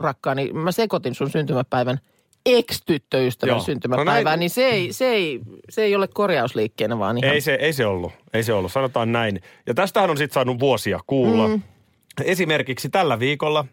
rakkaani, 0.00 0.52
mä 0.52 0.72
sekoitin 0.72 1.14
sun 1.14 1.30
syntymäpäivän 1.30 1.98
ex-tyttöystävän 2.46 3.52
Joo. 3.56 3.60
syntymäpäivää, 3.64 4.14
No 4.14 4.22
näin- 4.24 4.40
niin 4.40 4.50
se 4.50 4.66
ei, 4.68 4.92
se, 4.92 5.08
ei, 5.08 5.40
se 5.70 5.82
ei 5.82 5.94
ole 5.96 6.08
korjausliikkeenä, 6.08 6.98
vaan 6.98 7.18
ihan... 7.18 7.34
Ei 7.34 7.40
se, 7.40 7.54
ei 7.54 7.72
se 7.72 7.86
ollut, 7.86 8.12
ei 8.32 8.42
se 8.42 8.52
ollut, 8.52 8.72
sanotaan 8.72 9.12
näin. 9.12 9.40
Ja 9.66 9.74
tästähän 9.74 10.10
on 10.10 10.16
sitten 10.16 10.34
saanut 10.34 10.60
vuosia 10.60 11.00
kuulla. 11.06 11.48
Mm. 11.48 11.62
Esimerkiksi 12.24 12.88
tällä 12.88 13.18
viikolla 13.18 13.64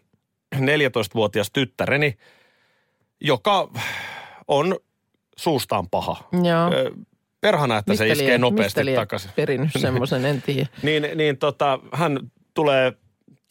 14-vuotias 0.56 1.50
tyttäreni, 1.52 2.16
joka 3.20 3.70
on 4.48 4.76
suustaan 5.36 5.88
paha. 5.90 6.16
Joo. 6.32 6.72
Ö, 6.72 6.90
Perhana, 7.40 7.78
että 7.78 7.94
se 7.94 8.04
Mistä 8.04 8.12
iskee 8.22 8.36
lie- 8.36 8.40
nopeasti 8.40 8.94
takaisin. 8.94 9.30
perinnyt 9.36 9.70
semmoisen, 9.78 10.24
en 10.24 10.42
tiedä. 10.42 10.66
Niin, 10.82 11.06
niin 11.14 11.38
tota, 11.38 11.78
hän 11.92 12.18
tulee 12.54 12.92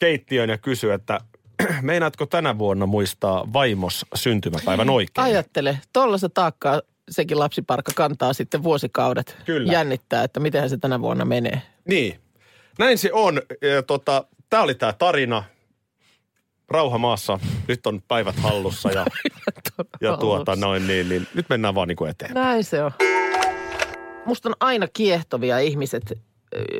keittiöön 0.04 0.50
ja 0.50 0.58
kysyy, 0.58 0.92
että 0.92 1.20
meinaatko 1.82 2.26
tänä 2.26 2.58
vuonna 2.58 2.86
muistaa 2.86 3.52
vaimos 3.52 4.06
syntymäpäivän 4.14 4.90
oikein? 4.90 5.26
Ajattele, 5.26 5.78
tuollaista 5.92 6.28
taakkaa 6.28 6.80
sekin 7.10 7.38
lapsiparkka 7.38 7.92
kantaa 7.96 8.32
sitten 8.32 8.62
vuosikaudet. 8.62 9.36
Kyllä. 9.44 9.72
Jännittää, 9.72 10.24
että 10.24 10.40
miten 10.40 10.70
se 10.70 10.76
tänä 10.76 11.00
vuonna 11.00 11.24
menee. 11.24 11.62
Niin. 11.88 12.20
Näin 12.78 12.98
se 12.98 13.12
on. 13.12 13.42
Ja 13.74 13.82
Tota, 13.82 14.24
tämä 14.50 14.62
oli 14.62 14.74
tämä 14.74 14.92
tarina. 14.92 15.44
Rauha 16.68 16.98
maassa. 16.98 17.38
Nyt 17.68 17.86
on 17.86 18.02
päivät 18.08 18.36
hallussa 18.36 18.90
ja, 18.90 19.06
ja 20.00 20.16
tuota 20.16 20.56
noin 20.56 20.86
niin, 20.86 21.08
niin. 21.08 21.26
Nyt 21.34 21.48
mennään 21.48 21.74
vaan 21.74 21.88
niin 21.88 21.96
kuin 21.96 22.10
eteen. 22.10 22.34
Näin 22.34 22.64
se 22.64 22.84
on. 22.84 22.90
Musta 24.26 24.48
on 24.48 24.54
aina 24.60 24.86
kiehtovia 24.92 25.58
ihmiset, 25.58 26.18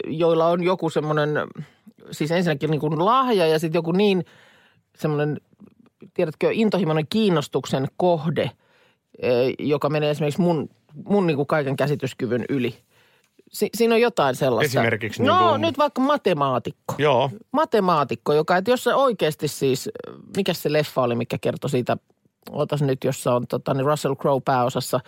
joilla 0.06 0.46
on 0.46 0.64
joku 0.64 0.90
semmoinen, 0.90 1.30
siis 2.10 2.30
ensinnäkin 2.30 2.70
niin 2.70 2.80
kuin 2.80 3.04
lahja 3.04 3.46
ja 3.46 3.58
sitten 3.58 3.78
joku 3.78 3.92
niin 3.92 4.24
semmoinen, 4.96 5.40
tiedätkö, 6.14 6.48
intohimoinen 6.52 7.06
kiinnostuksen 7.10 7.86
kohde, 7.96 8.50
eh, 9.18 9.54
joka 9.58 9.88
menee 9.88 10.10
esimerkiksi 10.10 10.40
mun, 10.40 10.68
mun 11.04 11.26
niin 11.26 11.36
kuin 11.36 11.46
kaiken 11.46 11.76
käsityskyvyn 11.76 12.44
yli. 12.48 12.74
Si- 13.52 13.70
siinä 13.76 13.94
on 13.94 14.00
jotain 14.00 14.34
sellaista. 14.34 14.80
Esimerkiksi 14.80 15.22
No 15.22 15.38
niin 15.38 15.48
kuin- 15.48 15.60
nyt 15.60 15.78
vaikka 15.78 16.00
matemaatikko. 16.00 16.94
Joo. 16.98 17.30
Matemaatikko, 17.52 18.32
joka, 18.32 18.56
että 18.56 18.70
jos 18.70 18.84
se 18.84 18.94
oikeasti 18.94 19.48
siis, 19.48 19.90
mikä 20.36 20.54
se 20.54 20.72
leffa 20.72 21.02
oli, 21.02 21.14
mikä 21.14 21.38
kertoi 21.40 21.70
siitä, 21.70 21.96
otas 22.50 22.82
nyt, 22.82 23.04
jossa 23.04 23.34
on 23.34 23.46
tota, 23.46 23.74
niin 23.74 23.86
Russell 23.86 24.14
Crowe 24.14 24.42
pääosassa, 24.44 25.00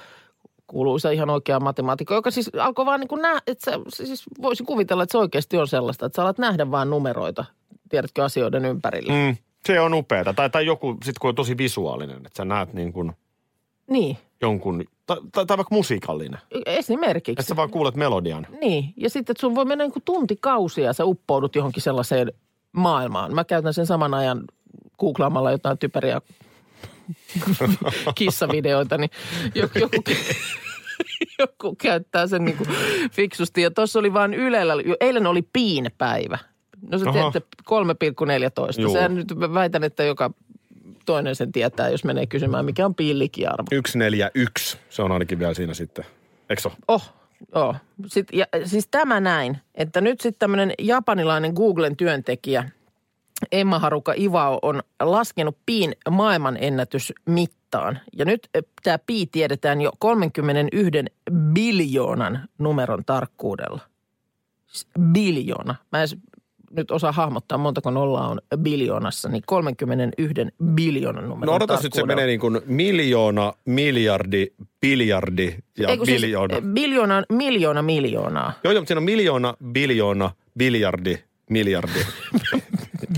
kuuluisa 0.66 1.10
ihan 1.10 1.30
oikea 1.30 1.60
matemaatikko, 1.60 2.14
joka 2.14 2.30
siis 2.30 2.50
alkoi 2.60 2.86
vaan 2.86 3.00
niin 3.00 3.08
kuin 3.08 3.22
nää, 3.22 3.38
että 3.46 3.70
se, 3.70 4.04
siis 4.06 4.22
voisi 4.42 4.64
kuvitella, 4.64 5.02
että 5.02 5.12
se 5.12 5.18
oikeasti 5.18 5.58
on 5.58 5.68
sellaista, 5.68 6.06
että 6.06 6.16
sä 6.16 6.22
alat 6.22 6.38
nähdä 6.38 6.70
vaan 6.70 6.90
numeroita, 6.90 7.44
tiedätkö, 7.88 8.24
asioiden 8.24 8.64
ympärillä. 8.64 9.12
Mm. 9.12 9.36
Se 9.66 9.80
on 9.80 9.94
upeata. 9.94 10.34
Tai, 10.34 10.50
tai 10.50 10.66
joku 10.66 10.92
sitten 10.92 11.20
kun 11.20 11.28
on 11.28 11.34
tosi 11.34 11.58
visuaalinen, 11.58 12.16
että 12.16 12.30
sä 12.36 12.44
näet 12.44 12.72
niin 12.72 12.92
kuin 12.92 13.12
Niin, 13.90 14.16
jonkun, 14.40 14.84
tai, 15.06 15.16
tai, 15.32 15.46
tai 15.46 15.56
vaikka 15.56 15.74
musiikallinen. 15.74 16.40
esimerkiksi. 16.66 17.32
Että 17.32 17.42
sä 17.42 17.56
vaan 17.56 17.70
kuulet 17.70 17.94
melodian. 17.94 18.46
Niin, 18.60 18.92
ja 18.96 19.10
sitten, 19.10 19.32
että 19.32 19.40
sun 19.40 19.54
voi 19.54 19.64
mennä 19.64 19.84
niin 19.84 19.92
kuin 19.92 20.02
tuntikausia 20.02 20.84
ja 20.84 20.92
sä 20.92 21.04
uppoudut 21.04 21.56
johonkin 21.56 21.82
sellaiseen 21.82 22.32
maailmaan. 22.72 23.34
Mä 23.34 23.44
käytän 23.44 23.74
sen 23.74 23.86
saman 23.86 24.14
ajan 24.14 24.44
googlaamalla 24.98 25.50
jotain 25.50 25.78
typeriä 25.78 26.20
kissavideoita, 28.14 28.98
niin 28.98 29.10
joku, 29.54 29.78
joku, 29.78 29.96
joku 31.38 31.74
käyttää 31.74 32.26
sen 32.26 32.44
niin 32.44 32.56
kuin 32.56 32.68
fiksusti. 33.12 33.62
Ja 33.62 33.70
tuossa 33.70 33.98
oli 33.98 34.12
vain 34.12 34.34
Ylellä, 34.34 34.72
eilen 35.00 35.26
oli 35.26 35.42
piinpäivä. 35.52 36.38
No 36.90 36.98
se 36.98 37.04
tiedätte 37.12 37.42
3,14. 37.70 38.82
Juu. 38.82 38.92
Sehän 38.92 39.14
nyt 39.14 39.34
mä 39.36 39.54
väitän, 39.54 39.84
että 39.84 40.04
joka 40.04 40.30
toinen 41.06 41.36
sen 41.36 41.52
tietää, 41.52 41.88
jos 41.88 42.04
menee 42.04 42.26
kysymään, 42.26 42.64
mikä 42.64 42.86
on 42.86 42.94
piillikiarvo. 42.94 43.66
141, 43.70 44.78
se 44.90 45.02
on 45.02 45.12
ainakin 45.12 45.38
vielä 45.38 45.54
siinä 45.54 45.74
sitten. 45.74 46.04
Eikö? 46.50 46.70
Oh, 46.88 47.14
oh. 47.54 47.76
Sit, 48.06 48.28
ja, 48.32 48.46
siis 48.64 48.88
tämä 48.90 49.20
näin, 49.20 49.58
että 49.74 50.00
nyt 50.00 50.20
sitten 50.20 50.38
tämmöinen 50.38 50.72
japanilainen 50.78 51.52
Googlen 51.52 51.96
työntekijä 51.96 52.70
Emma 53.52 53.78
Haruka 53.78 54.14
Ivao 54.18 54.58
on 54.62 54.82
laskenut 55.00 55.56
piin 55.66 55.94
maailmanennätys 56.10 57.12
mittaan. 57.26 58.00
Ja 58.18 58.24
nyt 58.24 58.48
tämä 58.82 58.98
pi 59.06 59.26
tiedetään 59.26 59.80
jo 59.80 59.92
31 59.98 60.90
biljoonan 61.32 62.48
numeron 62.58 63.04
tarkkuudella. 63.04 63.80
Siis 64.66 64.86
Biljoona. 65.12 65.74
Mä 65.92 66.02
en 66.02 66.08
nyt 66.70 66.90
osaa 66.90 67.12
hahmottaa, 67.12 67.58
montako 67.58 67.90
nollaa 67.90 68.28
on 68.28 68.40
biljoonassa, 68.56 69.28
niin 69.28 69.42
31 69.46 70.34
biljoonan 70.64 71.28
numero. 71.28 71.52
No 71.52 71.56
odotas 71.56 71.82
nyt, 71.82 71.92
se 71.92 72.06
menee 72.06 72.26
niin 72.26 72.40
kuin 72.40 72.60
miljoona, 72.66 73.52
miljardi, 73.64 74.46
biljardi 74.80 75.56
ja 75.78 75.88
Ei, 75.88 75.96
kun 75.96 76.06
siis, 76.06 76.20
biljoona. 76.22 76.56
eh, 76.56 76.62
biljoona, 76.62 77.22
miljoona 77.32 77.82
miljoonaa. 77.82 78.52
Joo, 78.64 78.72
joo, 78.72 78.80
mutta 78.80 78.88
siinä 78.88 78.98
on 78.98 79.04
miljoona, 79.04 79.54
biljoona, 79.72 80.30
biljardi, 80.58 81.18
miljardi. 81.50 81.98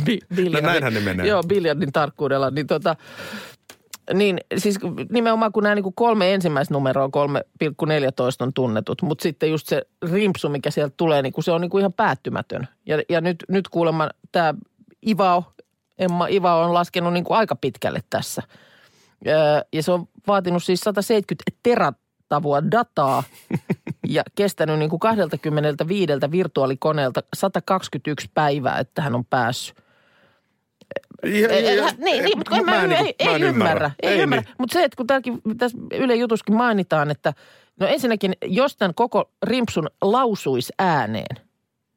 Bi, 0.05 0.19
biljardi. 0.35 0.67
No 0.67 0.73
näinhän 0.73 0.95
ne 0.95 1.01
menee. 1.01 1.27
Joo, 1.27 1.43
biljardin 1.43 1.93
tarkkuudella. 1.93 2.51
Niin, 2.51 2.67
tota, 2.67 2.97
niin 4.15 4.39
siis 4.57 4.79
nimenomaan 5.11 5.53
kun 5.53 5.63
nämä 5.63 5.75
niin 5.75 5.83
kuin 5.83 5.95
kolme 5.95 6.35
ensimmäistä 6.35 6.75
numeroa, 6.75 7.07
3,14 7.07 7.13
on 8.41 8.53
tunnetut, 8.55 9.03
mutta 9.03 9.23
sitten 9.23 9.51
just 9.51 9.67
se 9.67 9.83
rimpsu, 10.13 10.49
mikä 10.49 10.71
sieltä 10.71 10.95
tulee, 10.97 11.23
niin 11.23 11.33
kuin 11.33 11.45
se 11.45 11.53
on 11.53 11.61
niin 11.61 11.71
kuin 11.71 11.81
ihan 11.81 11.93
päättymätön. 11.93 12.69
Ja, 12.87 13.03
ja 13.09 13.21
nyt, 13.21 13.45
nyt 13.49 13.69
kuulemma 13.69 14.09
tämä 14.33 14.55
Ivao, 15.09 15.45
Emma 15.99 16.27
Ivao 16.27 16.63
on 16.63 16.75
laskenut 16.75 17.13
niin 17.13 17.25
kuin 17.25 17.39
aika 17.39 17.57
pitkälle 17.57 18.03
tässä. 18.11 18.43
Ja 19.73 19.83
se 19.83 19.93
on 19.93 20.09
vaatinut 20.27 20.65
siis 20.65 20.81
170 20.81 21.51
teratavua 21.63 22.71
dataa 22.71 23.23
ja 24.09 24.23
kestänyt 24.35 24.79
niin 24.79 24.91
kuin 24.91 25.01
25 25.01 26.13
virtuaalikoneelta 26.31 27.23
121 27.37 28.31
päivää, 28.35 28.79
että 28.79 29.03
hän 29.03 29.15
on 29.15 29.25
päässyt. 29.25 29.77
Ei, 31.23 31.45
ei, 31.45 31.81
niin, 31.99 32.25
niin, 32.25 32.39
mutta 32.39 32.57
kun 32.57 32.65
mä, 32.65 32.83
en 32.83 32.93
ei, 32.93 33.03
niinku- 33.03 33.15
ei, 33.19 33.29
mä 33.29 33.37
en 33.37 33.43
ymmärrä. 33.43 33.91
Ei, 34.03 34.21
ymmärrä. 34.21 34.43
niin. 34.43 34.55
Mutta 34.59 34.73
se, 34.73 34.85
että 34.85 34.97
kun 34.97 35.07
täälläkin, 35.07 35.41
tässä 35.59 35.79
Yle 35.93 36.15
Jutuskin 36.15 36.57
mainitaan, 36.57 37.11
että 37.11 37.35
no 37.81 37.87
ensinnäkin, 37.87 38.37
jos 38.45 38.77
tämän 38.77 38.95
koko 38.95 39.31
rimpsun 39.43 39.91
lausuisi 40.03 40.73
ääneen, 40.79 41.37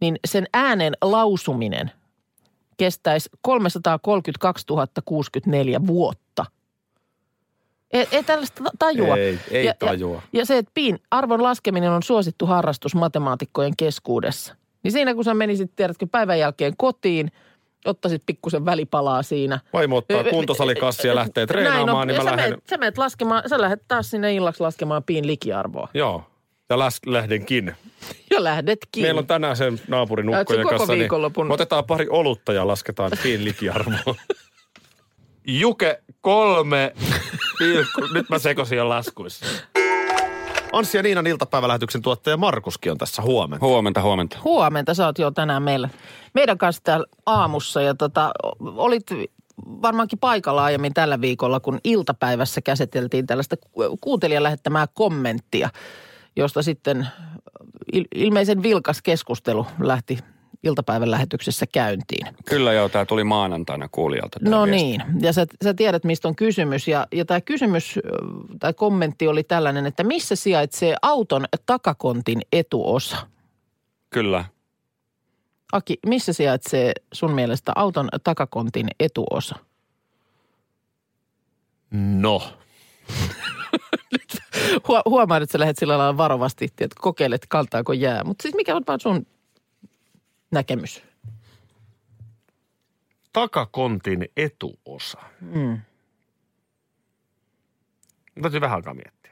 niin 0.01 0.19
sen 0.27 0.45
äänen 0.53 0.93
lausuminen 1.01 1.91
kestäisi 2.77 3.29
332 3.41 4.65
064 5.05 5.87
vuotta. 5.87 6.45
Ei, 7.93 8.07
ei 8.11 8.23
tällaista 8.23 8.63
ta- 8.63 8.71
tajua. 8.79 9.17
Ei, 9.17 9.39
ei 9.51 9.65
ja, 9.65 9.73
tajua. 9.79 10.15
Ja, 10.15 10.39
ja 10.39 10.45
se, 10.45 10.57
että 10.57 10.71
piin 10.73 10.99
arvon 11.11 11.43
laskeminen 11.43 11.91
on 11.91 12.03
suosittu 12.03 12.45
harrastus 12.45 12.95
matemaatikkojen 12.95 13.73
keskuudessa. 13.77 14.55
Niin 14.83 14.91
siinä 14.91 15.13
kun 15.13 15.23
sä 15.23 15.33
menisit, 15.33 15.75
tiedätkö, 15.75 16.07
päivän 16.11 16.39
jälkeen 16.39 16.73
kotiin, 16.77 17.31
ottaisit 17.85 18.23
pikkusen 18.25 18.65
välipalaa 18.65 19.23
siinä. 19.23 19.59
Vaimo 19.73 19.97
ottaa 19.97 20.23
kuntosalikassia 20.23 21.11
ja 21.11 21.15
lähtee 21.15 21.41
Näin 21.41 21.47
treenaamaan, 21.47 21.97
on. 21.97 22.07
niin 22.07 22.17
mä 22.17 22.23
sä 22.23 22.37
lähden... 22.37 22.49
Meet, 22.51 22.67
sä, 22.69 22.77
meet 22.77 22.97
laskemaan, 22.97 23.43
sä 23.49 23.61
lähdet 23.61 23.81
taas 23.87 24.09
sinne 24.09 24.33
illaksi 24.33 24.61
laskemaan 24.61 25.03
piin 25.03 25.27
likiarvoa. 25.27 25.89
Joo, 25.93 26.23
ja 26.69 26.79
läs, 26.79 26.99
lähdenkin. 27.05 27.75
Ja 28.31 28.43
lähdetkin. 28.43 29.03
Meillä 29.03 29.19
on 29.19 29.27
tänään 29.27 29.57
sen 29.57 29.81
naapurin 29.87 30.29
ukkojen 30.29 30.67
kanssa. 30.67 30.93
viikonlopun? 30.93 31.47
me 31.47 31.53
otetaan 31.53 31.85
pari 31.85 32.07
olutta 32.09 32.53
ja 32.53 32.67
lasketaan 32.67 33.11
piin 33.23 33.45
likiarvoa. 33.45 34.15
Juke 35.47 36.03
kolme 36.21 36.93
pilkku. 37.61 38.01
Nyt 38.13 38.29
mä 38.29 38.39
sekosin 38.39 38.77
jo 38.77 38.89
laskuissa. 38.89 39.45
Anssi 40.73 40.97
ja 40.97 41.03
Niinan 41.03 41.27
iltapäivälähetyksen 41.27 42.01
tuottaja 42.01 42.37
Markuskin 42.37 42.91
on 42.91 42.97
tässä 42.97 43.21
huomenna. 43.21 43.67
Huomenta, 43.67 44.01
huomenta. 44.01 44.37
Huomenta, 44.43 44.93
sä 44.93 45.05
oot 45.05 45.19
jo 45.19 45.31
tänään 45.31 45.63
meillä, 45.63 45.89
meidän 46.33 46.57
kanssa 46.57 46.81
täällä 46.83 47.05
aamussa 47.25 47.81
ja 47.81 47.95
tota, 47.95 48.31
olit 48.59 49.05
varmaankin 49.65 50.19
paikalla 50.19 50.63
aiemmin 50.63 50.93
tällä 50.93 51.21
viikolla, 51.21 51.59
kun 51.59 51.79
iltapäivässä 51.83 52.61
käsiteltiin 52.61 53.27
tällaista 53.27 53.57
ku- 53.57 53.97
kuuntelijan 54.01 54.43
lähettämää 54.43 54.87
kommenttia, 54.93 55.69
josta 56.35 56.63
sitten 56.63 57.07
il- 57.95 58.07
ilmeisen 58.15 58.63
vilkas 58.63 59.01
keskustelu 59.01 59.67
lähti 59.79 60.19
iltapäivän 60.63 61.11
lähetyksessä 61.11 61.65
käyntiin. 61.67 62.27
Kyllä 62.45 62.73
joo, 62.73 62.89
tämä 62.89 63.05
tuli 63.05 63.23
maanantaina 63.23 63.89
kuulijalta. 63.91 64.39
No 64.41 64.63
viesti. 64.63 64.83
niin, 64.83 65.03
ja 65.21 65.33
sä, 65.33 65.45
sä 65.63 65.73
tiedät, 65.73 66.03
mistä 66.03 66.27
on 66.27 66.35
kysymys. 66.35 66.87
Ja, 66.87 67.07
ja 67.11 67.25
tämä 67.25 67.41
kysymys 67.41 67.99
tai 68.59 68.73
kommentti 68.73 69.27
oli 69.27 69.43
tällainen, 69.43 69.85
että 69.85 70.03
missä 70.03 70.35
sijaitsee 70.35 70.95
auton 71.01 71.45
takakontin 71.65 72.41
etuosa? 72.51 73.17
Kyllä. 74.09 74.45
Aki, 75.71 75.99
missä 76.05 76.33
sijaitsee 76.33 76.93
sun 77.13 77.31
mielestä 77.31 77.71
auton 77.75 78.09
takakontin 78.23 78.87
etuosa? 78.99 79.55
No. 81.91 82.41
Hu- 84.87 85.01
huomaan, 85.05 85.43
että 85.43 85.51
sä 85.51 85.59
lähdet 85.59 85.77
sillä 85.77 85.97
lailla 85.97 86.17
varovasti, 86.17 86.65
että 86.65 86.87
kokeilet, 86.99 87.45
kaltaako 87.49 87.93
jää. 87.93 88.23
Mutta 88.23 88.43
siis 88.43 88.55
mikä 88.55 88.75
on 88.75 88.83
vaan 88.87 88.99
sun 88.99 89.25
näkemys? 90.51 91.03
Takakontin 93.33 94.29
etuosa. 94.37 95.19
Mm. 95.41 95.81
Täytyy 98.41 98.61
vähän 98.61 98.75
aikaa 98.75 98.93
miettiä. 98.93 99.31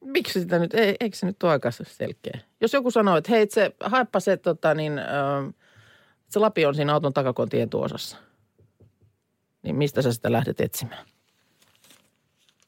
Miksi 0.00 0.40
sitä 0.40 0.58
nyt, 0.58 0.74
ei, 0.74 0.96
eikö 1.00 1.16
se 1.16 1.26
nyt 1.26 1.42
ole 1.42 1.52
aika 1.52 1.70
selkeä? 1.70 2.40
Jos 2.60 2.72
joku 2.72 2.90
sanoo, 2.90 3.16
että 3.16 3.32
hei, 3.32 3.46
se, 3.50 3.74
haeppa 3.80 4.20
se, 4.20 4.36
tota, 4.36 4.74
niin, 4.74 4.98
ö, 4.98 5.02
se 6.28 6.38
lapi 6.38 6.66
on 6.66 6.74
siinä 6.74 6.92
auton 6.92 7.12
takakontin 7.12 7.62
etuosassa. 7.62 8.16
Niin 9.62 9.76
mistä 9.76 10.02
sä 10.02 10.12
sitä 10.12 10.32
lähdet 10.32 10.60
etsimään? 10.60 11.06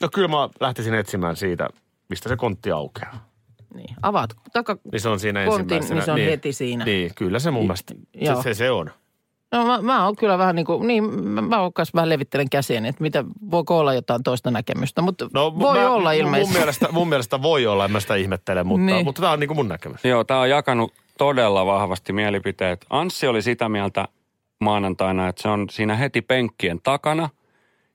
No 0.01 0.09
kyllä 0.15 0.29
mä 0.29 0.49
lähtisin 0.61 0.95
etsimään 0.95 1.37
siitä, 1.37 1.69
mistä 2.09 2.29
se 2.29 2.37
kontti 2.37 2.71
aukeaa. 2.71 3.34
Niin, 3.75 3.95
avaat 4.03 4.31
taka... 4.53 4.77
Niin 4.93 5.01
se 5.01 5.09
on 5.09 5.21
siinä 5.21 5.45
Kontin, 5.45 5.77
ensimmäisenä. 5.77 6.15
niin 6.17 6.25
se 6.25 6.27
on 6.27 6.31
heti 6.31 6.53
siinä. 6.53 6.85
Niin, 6.85 7.11
kyllä 7.15 7.39
se 7.39 7.51
mun 7.51 7.63
mielestä, 7.63 7.95
joo. 8.15 8.37
se, 8.37 8.43
se, 8.43 8.55
se 8.55 8.71
on. 8.71 8.91
No 9.53 9.67
mä, 9.67 9.83
mä 9.83 10.05
oon 10.05 10.17
kyllä 10.17 10.39
vähän 10.39 10.57
niin 10.57 10.67
kuin, 10.67 10.87
niin 10.87 11.05
mä, 11.25 11.41
mä 11.41 11.61
oon 11.61 11.73
kanssa 11.73 11.93
vähän 11.95 12.09
levittelen 12.09 12.51
käsiäni, 12.51 12.89
että 12.89 13.03
mitä, 13.03 13.25
voiko 13.51 13.79
olla 13.79 13.95
jotain 13.95 14.23
toista 14.23 14.51
näkemystä, 14.51 15.03
mutta 15.03 15.29
no, 15.35 15.59
voi 15.59 15.79
mä- 15.79 15.91
olla 15.91 16.13
ilmeisesti. 16.13 16.53
Mun 16.53 16.61
mielestä, 16.61 16.89
mun 16.93 17.09
mielestä 17.09 17.43
voi 17.43 17.67
olla, 17.67 17.85
en 17.85 17.91
mä 17.93 18.01
sitä 18.01 18.15
ihmettele, 18.15 18.65
mutta, 18.65 18.87
Niin. 18.87 18.95
niin. 18.95 19.05
mutta 19.05 19.21
tämä 19.23 19.33
on 19.33 19.41
niin 19.41 19.49
kuin 19.49 19.57
mun 19.57 19.69
näkemys. 19.69 20.05
Joo, 20.05 20.25
tämä 20.25 20.41
on 20.41 20.51
jakanut 20.51 20.93
todella 21.19 21.67
vahvasti 21.67 22.13
mielipiteet. 22.13 22.87
Anssi 22.91 23.27
oli 23.27 23.43
sitä 23.43 23.69
mieltä 23.69 24.09
maanantaina, 24.61 25.29
että 25.29 25.43
se 25.43 25.49
on 25.49 25.67
siinä 25.71 25.97
heti 25.97 26.23
penkkien 26.23 26.81
takana. 26.83 27.29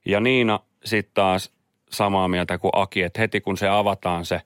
Ja 0.06 0.20
Niina 0.20 0.60
sitten 0.84 1.14
taas 1.14 1.50
samaa 1.90 2.28
mieltä 2.28 2.58
kuin 2.58 2.70
Aki, 2.74 3.02
että 3.02 3.20
heti 3.20 3.40
kun 3.40 3.56
se 3.56 3.68
avataan 3.68 4.24
se 4.24 4.40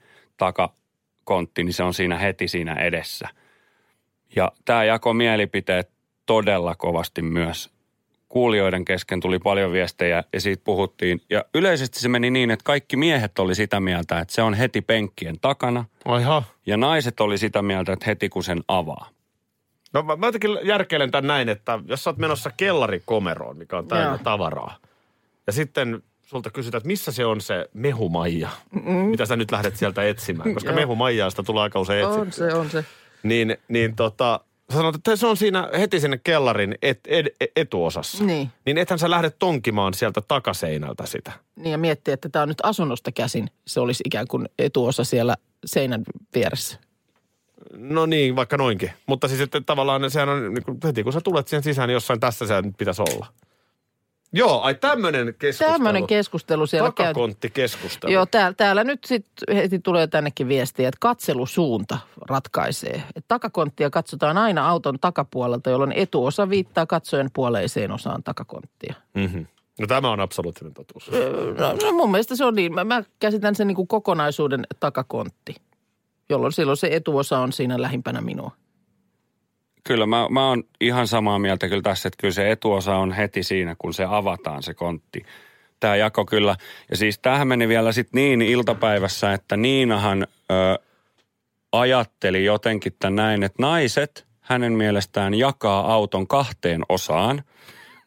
takakontti, 1.25 1.65
niin 1.65 1.73
se 1.73 1.83
on 1.83 1.95
siinä 1.95 2.19
heti 2.19 2.49
siinä 2.49 2.75
edessä. 2.75 3.29
Ja 4.37 4.53
tämä 4.65 4.85
jako 4.85 5.15
mielipiteet 5.15 5.91
todella 6.27 6.75
kovasti 6.75 7.23
myös. 7.23 7.71
Kuulijoiden 8.29 8.85
kesken 8.85 9.21
tuli 9.21 9.39
paljon 9.39 9.73
viestejä 9.73 10.25
ja 10.33 10.41
siitä 10.41 10.63
puhuttiin. 10.65 11.21
Ja 11.31 11.45
yleisesti 11.55 12.01
se 12.01 12.09
meni 12.09 12.31
niin, 12.31 12.51
että 12.51 12.65
kaikki 12.65 12.97
miehet 12.97 13.39
oli 13.39 13.55
sitä 13.55 13.81
mieltä, 13.81 14.21
että 14.21 14.35
se 14.35 14.43
on 14.43 14.55
heti 14.55 14.81
penkkien 14.81 15.41
takana. 15.41 15.85
Aiha. 16.05 16.43
Ja 16.67 16.77
naiset 16.77 17.21
oli 17.21 17.39
sitä 17.39 17.63
mieltä, 17.63 17.93
että 17.93 18.07
heti 18.07 18.29
kun 18.29 18.45
sen 18.45 18.65
avaa. 18.69 19.09
No 19.93 20.03
mä, 20.03 20.17
mä 20.17 20.27
jotenkin 20.27 20.59
järkeilen 20.63 21.11
tämän 21.11 21.27
näin, 21.27 21.49
että 21.49 21.79
jos 21.87 22.05
sä 22.05 22.11
oot 22.11 22.19
menossa 22.19 22.51
kellarikomeroon, 22.57 23.57
mikä 23.57 23.79
on 23.79 23.87
täynnä 23.87 24.09
Joo. 24.09 24.19
tavaraa, 24.19 24.77
ja 25.47 25.53
sitten 25.53 26.03
sulta 26.35 26.51
kysytään, 26.51 26.79
että 26.79 26.87
missä 26.87 27.13
se 27.13 27.27
on 27.27 27.41
se 27.41 27.69
mehumaija, 27.75 28.51
mm. 28.71 28.93
mitä 28.93 29.27
sä 29.27 29.37
nyt 29.37 29.51
lähdet 29.51 29.77
sieltä 29.77 30.03
etsimään, 30.09 30.55
koska 30.55 30.71
Joo. 30.71 30.77
mehumaijaista 30.77 31.43
tulee 31.43 31.63
aika 31.63 31.81
usein 31.81 32.07
On 32.07 32.29
etsittyä. 32.29 32.51
se, 32.51 32.57
on 32.57 32.71
se. 32.71 32.85
Niin, 33.23 33.57
niin 33.69 33.97
tota, 33.97 34.41
sä 34.73 34.77
sanot, 34.77 34.95
että 34.95 35.17
se 35.17 35.27
on 35.27 35.37
siinä 35.37 35.69
heti 35.79 36.01
sinne 36.01 36.21
kellarin 36.25 36.75
et, 36.83 37.01
ed, 37.09 37.27
etuosassa. 37.57 38.25
Niin. 38.25 38.51
Niin 38.67 38.79
ethän 38.79 38.99
sä 38.99 39.11
lähde 39.11 39.31
tonkimaan 39.31 39.95
sieltä 39.95 40.21
takaseinältä 40.29 41.07
sitä. 41.07 41.33
Niin 41.57 41.73
ja 41.73 41.79
miettiä, 41.79 42.15
että 42.15 42.29
tämä 42.29 42.43
on 42.43 42.49
nyt 42.49 42.61
asunnosta 42.63 43.13
käsin. 43.13 43.51
Se 43.67 43.81
olisi 43.81 44.03
ikään 44.07 44.27
kuin 44.29 44.49
etuosa 44.59 45.05
siellä 45.05 45.35
seinän 45.65 46.03
vieressä. 46.35 46.79
No 47.77 48.07
niin, 48.07 48.37
vaikka 48.37 48.57
noinkin. 48.57 48.91
Mutta 49.07 49.29
siis 49.29 49.41
että 49.41 49.61
tavallaan 49.61 50.11
sehän 50.11 50.29
on, 50.29 50.55
niin 50.55 50.65
kuin, 50.65 50.79
heti 50.85 51.03
kun 51.03 51.13
sä 51.13 51.21
tulet 51.21 51.49
siihen 51.49 51.63
sisään, 51.63 51.89
niin 51.89 51.95
jossain 51.95 52.21
tässä 52.21 52.47
se 52.47 52.63
nyt 52.63 52.75
pitäisi 52.79 53.03
olla. 53.03 53.27
Joo, 54.37 54.61
ai 54.61 54.75
tämmöinen 54.75 55.35
keskustelu. 55.39 55.73
Tämmöinen 55.73 56.07
keskustelu 56.07 56.67
siellä 56.67 56.93
käy. 56.93 57.07
Takakontti-keskustelu. 57.07 58.13
Joo, 58.13 58.27
täällä, 58.27 58.55
täällä 58.57 58.85
nyt 58.85 59.05
sitten 59.05 59.57
heti 59.57 59.79
tulee 59.79 60.07
tännekin 60.07 60.49
viestiä, 60.49 60.89
että 60.89 60.99
katselusuunta 61.01 61.99
ratkaisee. 62.29 63.03
Et 63.17 63.25
takakonttia 63.29 63.91
katsotaan 63.91 64.39
aina 64.39 64.69
auton 64.69 64.99
takapuolelta, 65.01 65.71
jolloin 65.71 65.93
etuosa 65.93 66.51
viittaa 66.51 66.87
katsojen 66.87 67.31
puoleiseen 67.33 67.93
osaan 67.93 68.23
takakonttia. 68.23 68.95
Mm-hmm. 69.15 69.47
No 69.81 69.87
tämä 69.87 70.11
on 70.11 70.21
absoluuttinen 70.21 70.75
totuus. 70.75 71.11
No, 71.59 71.73
no 71.83 71.93
mun 71.93 72.11
mielestä 72.11 72.37
se 72.37 72.45
on 72.45 72.55
niin. 72.55 72.75
Mä, 72.75 72.85
mä 72.85 73.03
käsitän 73.19 73.55
sen 73.55 73.67
niin 73.67 73.77
kuin 73.77 73.89
kokonaisuuden 73.89 74.67
takakontti, 74.81 75.55
jolloin 76.29 76.53
silloin 76.53 76.77
se 76.77 76.89
etuosa 76.93 77.39
on 77.39 77.53
siinä 77.53 77.83
lähimpänä 77.83 78.21
minua. 78.21 78.51
Kyllä 79.85 80.07
mä, 80.07 80.27
mä 80.31 80.49
oon 80.49 80.63
ihan 80.81 81.07
samaa 81.07 81.39
mieltä 81.39 81.69
kyllä 81.69 81.83
tässä, 81.83 82.09
että 82.09 82.21
kyllä 82.21 82.35
se 82.35 82.51
etuosa 82.51 82.97
on 82.97 83.13
heti 83.13 83.43
siinä, 83.43 83.77
kun 83.79 83.95
se 83.95 84.05
avataan 84.05 84.63
se 84.63 84.75
kontti. 84.75 85.27
Tämä 85.81 85.97
jako 85.97 86.25
kyllä. 86.25 86.57
Ja 86.91 86.97
siis 86.97 87.19
tämähän 87.19 87.49
meni 87.49 87.69
vielä 87.69 87.93
sitten 87.93 88.19
niin 88.19 88.43
iltapäivässä, 88.43 89.33
että 89.33 89.57
Niinahan 89.57 90.27
ö, 90.51 90.79
ajatteli 91.73 92.45
jotenkin 92.45 92.93
tämän 92.99 93.17
näin, 93.17 93.43
että 93.43 93.63
naiset 93.63 94.27
hänen 94.41 94.73
mielestään 94.73 95.35
jakaa 95.35 95.93
auton 95.93 96.27
kahteen 96.27 96.83
osaan. 96.89 97.43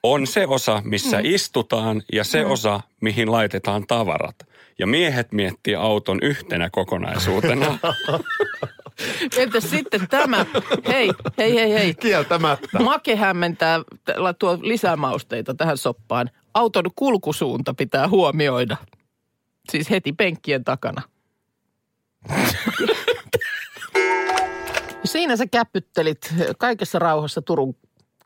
On 0.03 0.27
se 0.27 0.47
osa, 0.47 0.81
missä 0.85 1.19
istutaan 1.23 2.03
ja 2.13 2.23
se 2.23 2.45
osa, 2.45 2.81
mihin 3.01 3.31
laitetaan 3.31 3.87
tavarat. 3.87 4.35
Ja 4.79 4.87
miehet 4.87 5.31
miettii 5.31 5.75
auton 5.75 6.19
yhtenä 6.21 6.69
kokonaisuutena. 6.69 7.77
Entäs 9.37 9.69
sitten 9.69 10.07
tämä? 10.07 10.45
Hei, 10.87 11.11
hei, 11.37 11.55
hei, 11.55 11.73
hei. 11.73 11.93
Kieltämättä. 11.93 12.79
Make 12.79 13.15
hämmentää, 13.15 13.79
tuo 14.39 14.59
lisää 14.61 14.95
mausteita 14.95 15.53
tähän 15.53 15.77
soppaan. 15.77 16.29
Auton 16.53 16.85
kulkusuunta 16.95 17.73
pitää 17.73 18.07
huomioida. 18.07 18.77
Siis 19.71 19.89
heti 19.89 20.13
penkkien 20.13 20.63
takana. 20.63 21.01
Siinä 25.05 25.35
sä 25.35 25.45
käppyttelit 25.47 26.33
kaikessa 26.57 26.99
rauhassa 26.99 27.41
Turun 27.41 27.75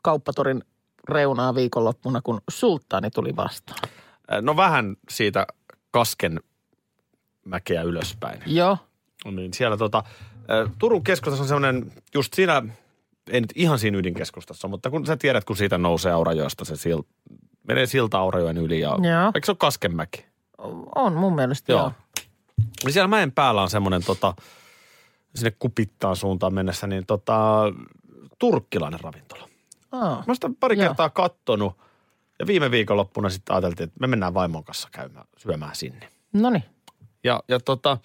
kauppatorin 0.02 0.64
reunaa 1.08 1.54
viikonloppuna, 1.54 2.20
kun 2.22 2.40
sulttaani 2.50 3.10
tuli 3.10 3.36
vastaan. 3.36 3.88
No 4.40 4.56
vähän 4.56 4.96
siitä 5.08 5.46
kasken 5.90 6.40
mäkeä 7.44 7.82
ylöspäin. 7.82 8.42
Joo, 8.46 8.78
Niin 9.30 9.54
siellä 9.54 9.76
tota, 9.76 10.04
Turun 10.78 11.04
keskustassa 11.04 11.42
on 11.44 11.48
semmoinen, 11.48 11.92
just 12.14 12.34
siinä, 12.34 12.62
ei 13.30 13.40
nyt 13.40 13.52
ihan 13.54 13.78
siinä 13.78 13.98
ydinkeskustassa, 13.98 14.68
mutta 14.68 14.90
kun 14.90 15.06
sä 15.06 15.16
tiedät, 15.16 15.44
kun 15.44 15.56
siitä 15.56 15.78
nousee 15.78 16.12
Aurajoesta 16.12 16.64
se 16.64 16.76
sil, 16.82 17.00
menee 17.68 17.86
silta 17.86 18.18
Aurajoen 18.18 18.56
yli 18.58 18.80
ja, 18.80 18.88
Joo. 18.88 19.32
eikö 19.34 19.44
se 19.46 19.50
ole 19.52 19.56
Kaskenmäki? 19.56 20.26
on 20.94 21.12
mun 21.12 21.34
mielestä 21.34 21.72
joo. 21.72 21.80
Joo. 21.80 21.92
Niin 22.84 22.92
siellä 22.92 23.08
mäen 23.08 23.32
päällä 23.32 23.62
on 23.62 23.70
semmoinen 23.70 24.04
tota, 24.04 24.34
sinne 25.34 25.52
kupittaan 25.58 26.16
suuntaan 26.16 26.54
mennessä, 26.54 26.86
niin 26.86 27.06
tota, 27.06 27.62
turkkilainen 28.38 29.00
ravintola. 29.00 29.48
Aa, 29.92 30.00
Mä 30.00 30.24
oon 30.26 30.34
sitä 30.36 30.50
pari 30.60 30.76
Joo. 30.78 30.86
kertaa 30.88 31.10
kattonut 31.10 31.76
ja 32.38 32.46
viime 32.46 32.70
viikonloppuna 32.70 33.30
sitten 33.30 33.54
ajateltiin, 33.54 33.84
että 33.88 34.00
me 34.00 34.06
mennään 34.06 34.34
vaimon 34.34 34.64
kanssa 34.64 34.88
käymään, 34.92 35.26
syömään 35.36 35.74
sinne. 35.74 36.08
no 36.32 36.50
niin. 36.50 36.64
Ja, 37.24 37.42
ja 37.48 37.60
tota, 37.60 37.98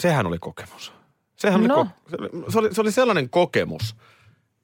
sehän 0.00 0.26
oli 0.26 0.38
kokemus. 0.38 0.92
Sehän 1.36 1.64
No. 1.64 1.74
oli, 1.80 1.84
ko- 1.88 2.52
se, 2.52 2.58
oli, 2.58 2.74
se 2.74 2.80
oli 2.80 2.92
sellainen 2.92 3.30
kokemus, 3.30 3.96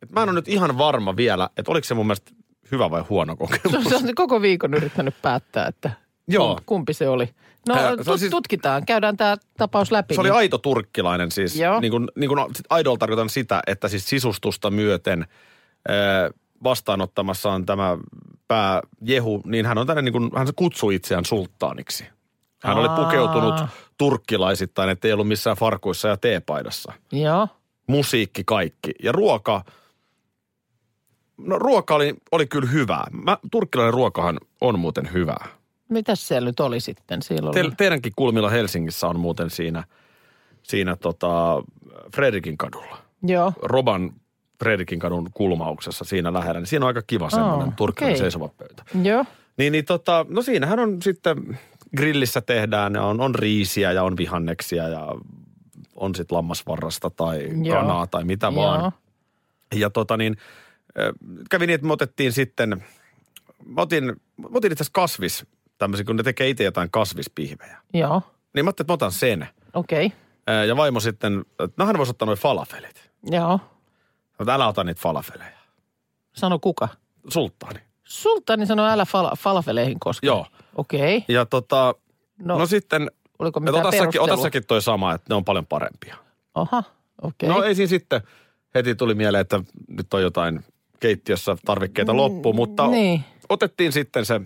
että 0.02 0.14
mä 0.14 0.22
en 0.22 0.28
ole 0.28 0.34
nyt 0.38 0.48
ihan 0.48 0.78
varma 0.78 1.16
vielä, 1.16 1.50
että 1.56 1.70
oliko 1.72 1.84
se 1.84 1.94
mun 1.94 2.06
mielestä 2.06 2.32
hyvä 2.72 2.90
vai 2.90 3.02
huono 3.02 3.36
kokemus. 3.46 3.84
se 3.84 3.96
on 3.96 4.02
koko 4.14 4.42
viikon 4.42 4.74
yrittänyt 4.74 5.14
päättää, 5.22 5.66
että 5.66 5.90
Joo. 6.28 6.60
kumpi 6.66 6.92
se 6.94 7.08
oli. 7.08 7.34
No 7.68 7.74
Ää, 7.74 7.96
se 7.96 8.04
tut, 8.04 8.18
siis- 8.20 8.30
tutkitaan, 8.30 8.86
käydään 8.86 9.16
tämä 9.16 9.36
tapaus 9.58 9.92
läpi. 9.92 10.14
Se 10.14 10.20
oli 10.20 10.28
niin- 10.28 10.36
aito 10.36 10.58
turkkilainen 10.58 11.30
siis. 11.30 11.56
Joo. 11.56 11.80
Niin 11.80 11.90
kuin, 11.90 12.08
niin 12.16 12.28
kuin 12.28 12.40
aidolla 12.70 12.98
tarkoitan 12.98 13.28
sitä, 13.30 13.62
että 13.66 13.88
siis 13.88 14.08
sisustusta 14.08 14.70
myöten 14.70 15.26
ää, 15.88 16.30
vastaanottamassa 16.64 17.50
on 17.52 17.66
tämä 17.66 17.98
pää 18.48 18.80
Jehu, 19.00 19.42
niin 19.46 19.66
hän 19.66 19.78
on 19.78 19.86
tänne 19.86 20.02
niin 20.02 20.12
kuin, 20.12 20.30
hän 20.36 20.46
kutsuu 20.56 20.90
itseään 20.90 21.24
sulttaaniksi. 21.24 22.04
Hän 22.64 22.78
oli 22.78 22.88
Aa. 22.88 22.97
pukeutunut 22.97 23.54
turkkilaisittain, 23.99 24.90
ettei 24.90 25.12
ollut 25.12 25.28
missään 25.28 25.56
farkuissa 25.56 26.09
ja 26.09 26.16
teepaidassa. 26.16 26.92
Joo. 27.12 27.49
musiikki, 27.87 28.44
kaikki. 28.44 28.90
Ja 29.02 29.12
ruoka, 29.12 29.64
no 31.38 31.59
ruoka 31.59 31.94
oli, 31.94 32.14
oli 32.33 32.47
kyllä 32.47 32.68
hyvää. 32.68 33.04
Mä, 33.25 33.38
turkkilainen 33.50 33.94
ruokahan 33.94 34.40
on 34.61 34.78
muuten 34.78 35.12
hyvää. 35.12 35.47
Mitäs 35.88 36.28
siellä 36.28 36.49
nyt 36.49 36.61
oli 36.61 36.80
sitten? 36.80 37.23
Siellä 37.23 37.50
oli... 37.50 37.62
Te, 37.62 37.71
teidänkin 37.76 38.12
kulmilla 38.16 38.50
Helsingissä 38.50 39.06
on 39.06 39.21
muuten 39.21 39.50
siinä, 39.50 39.85
siinä 40.62 40.97
tota 40.97 41.62
Fredrikin 42.14 42.59
kadulla. 42.59 42.99
Joo. 43.23 43.52
Roban 43.62 44.12
Fredrikin 44.59 44.99
kadun 44.99 45.30
kulmauksessa 45.35 46.04
siinä 46.04 46.33
lähellä. 46.33 46.61
Niin 46.61 46.66
siinä 46.66 46.85
on 46.85 46.88
aika 46.88 47.02
kiva 47.06 47.30
semmoinen 47.30 47.68
Aa, 47.68 47.75
turkkilainen 47.76 48.14
okei. 48.14 48.25
seisova 48.25 48.49
pöytä. 48.49 48.85
Joo. 49.02 49.25
Niin, 49.56 49.73
niin 49.73 49.85
tota, 49.85 50.26
no 50.28 50.42
siinähän 50.42 50.78
on 50.78 51.02
sitten 51.02 51.59
grillissä 51.96 52.40
tehdään 52.40 52.94
ja 52.94 53.02
on, 53.02 53.20
on 53.20 53.34
riisiä 53.34 53.92
ja 53.92 54.02
on 54.02 54.16
vihanneksia 54.16 54.88
ja 54.88 55.14
on 55.96 56.14
sitten 56.14 56.37
lammasvarrasta 56.37 57.11
tai 57.11 57.48
Joo. 57.62 57.76
kanaa 57.76 58.07
tai 58.07 58.24
mitä 58.24 58.46
Joo. 58.46 58.54
vaan. 58.54 58.92
Ja 59.74 59.90
tota 59.90 60.16
niin, 60.16 60.37
kävi 61.50 61.66
niin, 61.66 61.74
että 61.74 61.87
me 61.87 61.92
otettiin 61.92 62.33
sitten, 62.33 62.85
mä 63.66 63.80
otin, 63.80 64.04
mä 64.37 64.48
otin 64.54 64.72
itse 64.72 64.83
asiassa 64.83 65.00
kasvis, 65.00 65.46
tämmöisiä, 65.78 66.04
kun 66.04 66.16
ne 66.16 66.22
tekee 66.22 66.48
itse 66.48 66.64
jotain 66.64 66.90
kasvispihvejä. 66.90 67.78
Joo. 67.94 68.22
Niin 68.54 68.64
mä 68.64 68.68
ajattelin, 68.68 68.85
että 68.85 68.92
mä 68.92 68.94
otan 68.94 69.12
sen. 69.12 69.48
Okei. 69.74 70.07
Okay. 70.07 70.66
Ja 70.66 70.76
vaimo 70.76 71.00
sitten, 71.00 71.44
että 71.59 71.74
no 71.76 71.87
hän 71.87 71.98
voisi 71.98 72.11
ottaa 72.11 72.26
noin 72.26 72.38
falafelit. 72.38 73.11
Joo. 73.30 73.61
Mutta 74.38 74.54
älä 74.54 74.68
ota 74.68 74.85
niitä 74.85 75.00
falafeleja. 75.00 75.59
Sano 76.33 76.59
kuka? 76.59 76.88
Sulttaani. 77.28 77.80
Sultani 78.04 78.66
sanoi 78.66 78.90
älä 78.90 79.04
fala, 79.04 79.32
falafeleihin 79.38 80.00
koske. 80.00 80.26
Joo. 80.26 80.46
Okei. 80.76 81.16
Okay. 81.16 81.34
Ja 81.34 81.46
tota, 81.46 81.94
No, 82.38 82.54
no, 82.54 82.58
no 82.58 82.66
sitten, 82.66 83.10
oliko 83.38 83.60
mitään 83.60 83.86
ota 83.86 83.96
säkin, 83.96 84.20
ota 84.20 84.36
säkin 84.36 84.66
toi 84.66 84.82
sama, 84.82 85.14
että 85.14 85.26
ne 85.28 85.34
on 85.34 85.44
paljon 85.44 85.66
parempia. 85.66 86.16
Aha. 86.54 86.82
Okei. 87.22 87.48
No 87.48 87.56
Okay. 87.56 87.68
ei 87.68 87.74
siinä 87.74 87.88
sitten, 87.88 88.20
heti 88.74 88.94
tuli 88.94 89.14
mieleen, 89.14 89.40
että 89.40 89.60
nyt 89.88 90.14
on 90.14 90.22
jotain 90.22 90.64
keittiössä 91.00 91.56
tarvikkeita 91.64 92.16
loppu, 92.16 92.52
mutta 92.52 92.86
niin. 92.86 93.24
otettiin 93.48 93.92
sitten 93.92 94.24
se 94.26 94.40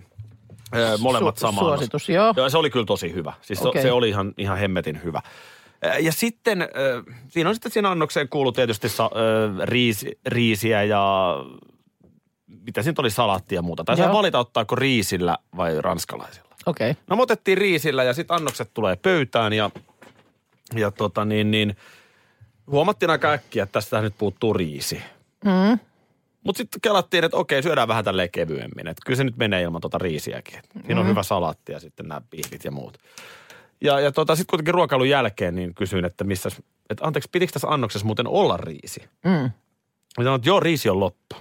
ö, 0.75 0.97
molemmat 0.97 1.37
Su- 1.37 1.39
samaan. 1.39 1.65
suositus, 1.67 2.09
joo. 2.09 2.33
Joo, 2.37 2.49
se 2.49 2.57
oli 2.57 2.69
kyllä 2.69 2.85
tosi 2.85 3.13
hyvä. 3.13 3.33
Siis 3.41 3.65
okay. 3.65 3.81
se 3.81 3.91
oli 3.91 4.09
ihan, 4.09 4.33
ihan 4.37 4.57
hemmetin 4.57 5.03
hyvä. 5.03 5.21
Ö, 5.85 5.87
Ja 5.99 6.11
sitten, 6.11 6.61
ö, 6.61 7.03
siinä 7.27 7.49
on 7.49 7.55
sitten 7.55 7.71
siinä 7.71 7.89
annokseen 7.91 8.29
kuulu 8.29 8.51
tietysti 8.51 8.89
sa, 8.89 9.09
riisiä 10.25 10.83
ja 10.83 11.35
mitä 12.65 12.81
siinä 12.81 12.95
oli, 12.97 13.09
salaattia 13.09 13.57
ja 13.57 13.61
muuta. 13.61 13.83
Tai 13.83 13.97
saa 13.97 14.13
valita, 14.13 14.39
ottaako 14.39 14.75
riisillä 14.75 15.37
vai 15.57 15.81
ranskalaisilla. 15.81 16.55
Okei. 16.65 16.91
Okay. 16.91 17.03
No 17.07 17.15
me 17.15 17.21
otettiin 17.21 17.57
riisillä 17.57 18.03
ja 18.03 18.13
sitten 18.13 18.35
annokset 18.35 18.71
tulee 18.73 18.95
pöytään 18.95 19.53
ja, 19.53 19.69
ja 20.75 20.91
tota 20.91 21.25
niin, 21.25 21.51
niin 21.51 21.75
huomattiin 22.67 23.09
aika 23.09 23.31
äkkiä, 23.31 23.63
että 23.63 23.73
tästä 23.73 24.01
nyt 24.01 24.13
puuttuu 24.17 24.53
riisi. 24.53 25.01
Mm. 25.45 25.79
Mutta 26.43 26.57
sitten 26.57 26.81
kelattiin, 26.81 27.23
että 27.23 27.37
okei, 27.37 27.63
syödään 27.63 27.87
vähän 27.87 28.05
tälleen 28.05 28.31
kevyemmin. 28.31 28.87
Että 28.87 29.01
kyllä 29.05 29.17
se 29.17 29.23
nyt 29.23 29.37
menee 29.37 29.61
ilman 29.61 29.81
tota 29.81 29.97
riisiäkin. 29.97 30.59
Siinä 30.85 31.01
on 31.01 31.07
hyvä 31.07 31.23
salaatti 31.23 31.71
ja 31.71 31.79
sitten 31.79 32.07
nämä 32.07 32.21
pihvit 32.29 32.63
ja 32.63 32.71
muut. 32.71 32.97
Ja, 33.81 33.99
ja 33.99 34.11
tota, 34.11 34.35
sitten 34.35 34.49
kuitenkin 34.51 34.73
ruokailun 34.73 35.09
jälkeen 35.09 35.55
niin 35.55 35.75
kysyin, 35.75 36.05
että 36.05 36.23
missä, 36.23 36.49
että 36.89 37.05
anteeksi, 37.05 37.29
pitikö 37.31 37.53
tässä 37.53 37.67
annoksessa 37.67 38.05
muuten 38.05 38.27
olla 38.27 38.57
riisi? 38.57 39.03
Mm. 39.25 39.51
Ja 40.17 40.23
sanoin, 40.23 40.39
että 40.39 40.49
joo, 40.49 40.59
riisi 40.59 40.89
on 40.89 40.99
loppu. 40.99 41.35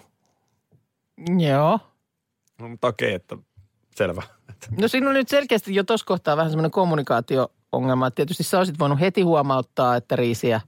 Joo. 1.48 1.78
No, 2.60 2.68
mutta 2.68 2.86
okei, 2.86 3.14
että 3.14 3.36
selvä. 3.96 4.22
No 4.80 4.88
siinä 4.88 5.08
on 5.08 5.14
nyt 5.14 5.28
selkeästi 5.28 5.74
jo 5.74 5.84
tuossa 5.84 6.06
kohtaa 6.06 6.36
vähän 6.36 6.50
semmoinen 6.50 6.70
kommunikaatio-ongelma. 6.70 8.06
että 8.06 8.16
Tietysti 8.16 8.42
sä 8.42 8.58
olisit 8.58 8.78
voinut 8.78 9.00
heti 9.00 9.22
huomauttaa, 9.22 9.96
että 9.96 10.16
riisiä 10.16 10.60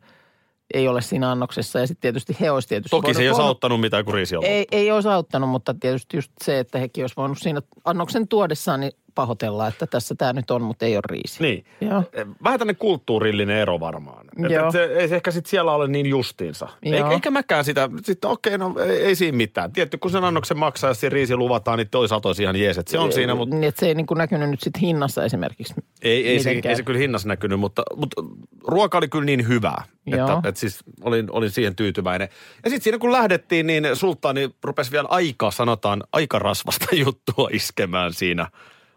ei 0.74 0.88
ole 0.88 1.02
siinä 1.02 1.30
annoksessa. 1.30 1.78
Ja 1.78 1.86
sitten 1.86 2.00
tietysti 2.00 2.36
he 2.40 2.50
olisi 2.50 2.68
tietysti 2.68 2.90
Toki 2.96 3.14
se 3.14 3.20
ei 3.22 3.28
voinut- 3.28 3.38
olisi 3.38 3.48
auttanut 3.48 3.80
mitään, 3.80 4.04
kun 4.04 4.14
riisi 4.14 4.36
on. 4.36 4.44
Ei, 4.44 4.66
ei 4.72 4.90
olisi 4.90 5.08
auttanut, 5.08 5.50
mutta 5.50 5.74
tietysti 5.80 6.16
just 6.16 6.32
se, 6.44 6.58
että 6.58 6.78
hekin 6.78 7.04
olisi 7.04 7.16
voinut 7.16 7.38
siinä 7.40 7.62
annoksen 7.84 8.28
tuodessaan 8.28 8.80
niin 8.80 8.92
pahoitella, 9.14 9.68
että 9.68 9.86
tässä 9.86 10.14
tämä 10.14 10.32
nyt 10.32 10.50
on, 10.50 10.62
mutta 10.62 10.84
ei 10.86 10.96
ole 10.96 11.02
riisi. 11.08 11.42
Niin. 11.42 11.64
Joo. 11.80 12.04
Vähän 12.44 12.58
tämmöinen 12.58 12.76
kulttuurillinen 12.76 13.56
ero 13.56 13.80
varmaan. 13.80 14.26
Joo. 14.38 14.66
et 14.66 14.72
se, 14.72 14.84
ei 14.84 15.08
se 15.08 15.16
ehkä 15.16 15.30
sitten 15.30 15.50
siellä 15.50 15.72
ole 15.72 15.88
niin 15.88 16.06
justiinsa. 16.06 16.68
Eikä, 16.82 17.10
eikä 17.10 17.30
mäkään 17.30 17.64
sitä, 17.64 17.88
sitten 18.02 18.30
okei, 18.30 18.58
no 18.58 18.74
ei, 18.78 19.02
ei 19.02 19.14
siinä 19.14 19.36
mitään. 19.36 19.72
Tietty, 19.72 19.98
kun 19.98 20.10
sen 20.10 20.24
annoksen 20.24 20.58
maksaa 20.58 20.90
ja 20.90 20.94
se 20.94 21.08
riisi 21.08 21.36
luvataan, 21.36 21.78
niin 21.78 21.88
toisaalta 21.90 22.28
olisi 22.28 22.42
ihan 22.42 22.56
jees, 22.56 22.80
se 22.86 22.98
on 22.98 23.12
siinä, 23.12 23.34
mutta 23.34 23.54
Niin, 23.54 23.68
että 23.68 23.80
se 23.80 23.86
ei 23.86 23.94
niin 23.94 24.06
kuin 24.06 24.18
näkynyt 24.18 24.50
nyt 24.50 24.60
sitten 24.60 24.80
hinnassa 24.80 25.24
esimerkiksi. 25.24 25.74
ei, 26.02 26.28
ei, 26.28 26.40
se, 26.40 26.50
ei 26.64 26.76
se 26.76 26.82
kyllä 26.82 26.98
hinnassa 26.98 27.28
näkynyt, 27.28 27.60
mutta, 27.60 27.82
mutta 27.96 28.22
ruoka 28.66 28.98
oli 28.98 29.08
kyllä 29.08 29.24
niin 29.24 29.48
hyvää, 29.48 29.84
Joo. 30.06 30.36
että, 30.36 30.48
että 30.48 30.60
siis 30.60 30.78
olin, 31.04 31.26
olin 31.30 31.50
siihen 31.50 31.76
tyytyväinen. 31.76 32.28
Ja 32.64 32.70
sitten 32.70 32.84
siinä 32.84 32.98
kun 32.98 33.12
lähdettiin, 33.12 33.66
niin 33.66 33.96
sulttaani 33.96 34.50
rupesi 34.64 34.92
vielä 34.92 35.08
aika, 35.10 35.50
sanotaan, 35.50 36.02
aika 36.12 36.38
rasvasta 36.38 36.86
juttua 37.04 37.48
iskemään 37.52 38.12
siinä 38.12 38.46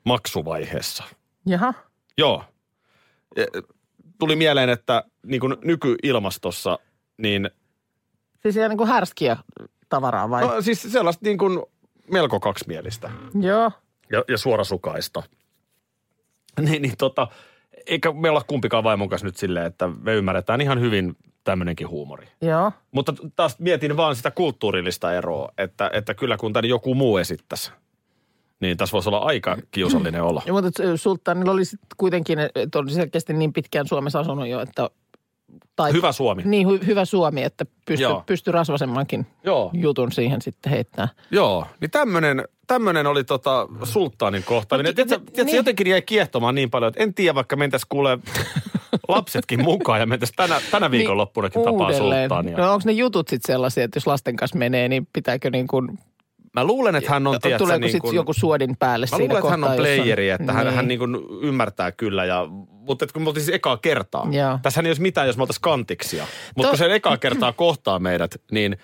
maksuvaiheessa. 0.04 1.04
Jaha. 1.46 1.74
Joo. 2.18 2.44
Tuli 4.20 4.36
mieleen, 4.36 4.70
että 4.70 5.04
niin 5.26 5.40
kuin 5.40 5.56
nykyilmastossa, 5.64 6.80
niin 7.18 7.50
Siis 8.42 8.56
ihan 8.58 8.70
niin 8.70 8.78
kuin 8.78 8.90
härskiä 8.90 9.38
tavaraa 9.90 10.30
vai? 10.30 10.42
no, 10.42 10.62
siis 10.62 10.82
sellaista 10.82 11.26
niin 11.26 11.38
kuin 11.38 11.64
melko 12.12 12.40
kaksimielistä 12.40 13.12
Joo. 13.42 13.72
ja, 14.12 14.24
ja 14.28 14.38
suorasukaista. 14.38 15.24
Niin, 16.62 16.82
niin 16.82 16.98
tota, 16.98 17.28
eikä 17.86 18.12
me 18.12 18.30
olla 18.30 18.44
kumpikaan 18.48 18.84
vaimon 18.84 19.10
kanssa 19.10 19.28
nyt 19.28 19.36
silleen, 19.38 19.66
että 19.66 19.88
me 19.88 20.14
ymmärretään 20.14 20.62
ihan 20.62 20.80
hyvin 20.80 21.18
tämmöinenkin 21.44 21.90
huumori. 21.90 22.28
Joo. 22.42 22.72
Mutta 22.92 23.14
taas 23.36 23.60
mietin 23.60 23.98
vaan 23.98 24.16
sitä 24.16 24.32
kulttuurillista 24.32 25.14
eroa, 25.14 25.50
että, 25.58 25.90
että 25.94 26.14
kyllä 26.14 26.38
kun 26.38 26.54
tänne 26.54 26.70
joku 26.70 26.96
muu 26.96 27.18
esittäisi, 27.18 27.72
niin 28.60 28.78
tässä 28.78 28.94
voisi 28.94 29.10
olla 29.10 29.18
aika 29.20 29.58
kiusallinen 29.72 30.24
olo. 30.24 30.42
Ja, 30.46 30.54
mutta 30.54 30.70
sulttaanilla 30.96 31.52
oli 31.52 31.64
kuitenkin, 31.98 32.40
että 32.56 32.80
oli 32.80 32.92
selkeästi 32.92 33.34
niin 33.34 33.54
pitkään 33.54 33.88
Suomessa 33.88 34.20
asunut 34.20 34.48
jo, 34.48 34.60
että 34.62 34.90
Tai, 35.76 35.94
Hyvä 35.94 36.12
Suomi. 36.12 36.42
Niin, 36.46 36.68
hy, 36.70 36.80
hyvä 36.86 37.06
Suomi, 37.06 37.44
että 37.44 37.66
pysty, 37.86 38.04
Joo. 38.04 38.24
pysty 38.26 38.52
rasvasemmankin 38.52 39.28
Joo. 39.44 39.70
jutun 39.74 40.12
siihen 40.12 40.42
sitten 40.42 40.70
heittämään. 40.72 41.10
Joo, 41.32 41.68
niin 41.82 41.92
tämmönen, 41.92 42.44
tämmönen 42.68 43.08
oli 43.08 43.24
tota 43.24 43.68
sulttaanin 43.84 44.44
kohtaaminen. 44.44 44.90
Mut- 44.92 44.96
Tiedätkö, 44.96 45.18
niin- 45.18 45.26
tiedätkö, 45.26 45.44
niin. 45.44 45.56
jotenkin 45.56 45.88
jäi 45.88 46.02
kiehtomaan 46.02 46.56
niin 46.56 46.70
paljon, 46.70 46.90
että 46.90 47.04
en 47.04 47.14
tiedä, 47.14 47.36
vaikka 47.36 47.56
mentäisiin 47.56 47.88
kuule 47.90 48.18
lapsetkin 49.08 49.64
mukaan 49.64 50.00
ja 50.00 50.06
mentäisiin 50.06 50.36
tänä, 50.36 50.62
tänä 50.72 50.92
viikonloppunakin 50.92 51.64
tapaa 51.64 51.72
Niin, 51.72 51.82
Uudelleen. 52.02 52.22
sulttaania. 52.30 52.58
No 52.58 52.74
onko 52.74 52.84
ne 52.86 52.92
jutut 52.92 53.28
sitten 53.28 53.54
sellaisia, 53.54 53.84
että 53.84 53.98
jos 53.98 54.08
lasten 54.08 54.36
kanssa 54.36 54.58
menee, 54.58 54.88
niin 54.88 55.08
pitääkö 55.14 55.50
niin 55.50 55.68
kuin, 55.68 56.00
Mä 56.54 56.64
luulen, 56.64 56.96
että 56.96 57.10
hän 57.12 57.28
on, 57.28 57.40
tiedätkö, 57.42 57.64
tuleeko 57.64 57.80
niin 57.80 57.92
sitten 57.92 58.02
kuin, 58.02 58.16
joku 58.16 58.34
suodin 58.34 58.78
päälle 58.78 59.08
Mä 59.12 59.18
siinä 59.18 59.34
luulen, 59.34 59.38
että 59.38 59.52
hän 59.52 59.64
on 59.64 59.70
kohtaa, 59.70 59.78
playeri, 59.78 60.30
että 60.30 60.54
hän, 60.54 60.66
Niin. 60.66 60.76
hän 60.76 60.88
niin 60.88 61.00
kuin 61.00 61.18
ymmärtää 61.42 61.92
kyllä. 61.92 62.26
Ja, 62.26 62.48
mutta 62.70 63.06
että 63.06 63.14
kun 63.14 63.22
me 63.22 63.28
oltiin 63.30 63.44
siis 63.44 63.56
ekaa 63.56 63.78
kertaa. 63.78 64.28
Joo. 64.32 64.60
Tässä 64.62 64.82
ei 64.82 64.88
olisi 64.88 65.02
mitään, 65.02 65.28
jos 65.28 65.38
me 65.38 65.44
oltaisiin 65.44 65.62
kantiksia. 65.62 66.26
Mutta 66.56 66.68
To- 66.68 66.70
kun 66.70 66.78
se 66.78 66.96
ekaa 66.96 67.18
kertaa 67.18 67.54
kohtaa 67.54 68.00
meidät, 68.00 68.36
niin 68.52 68.78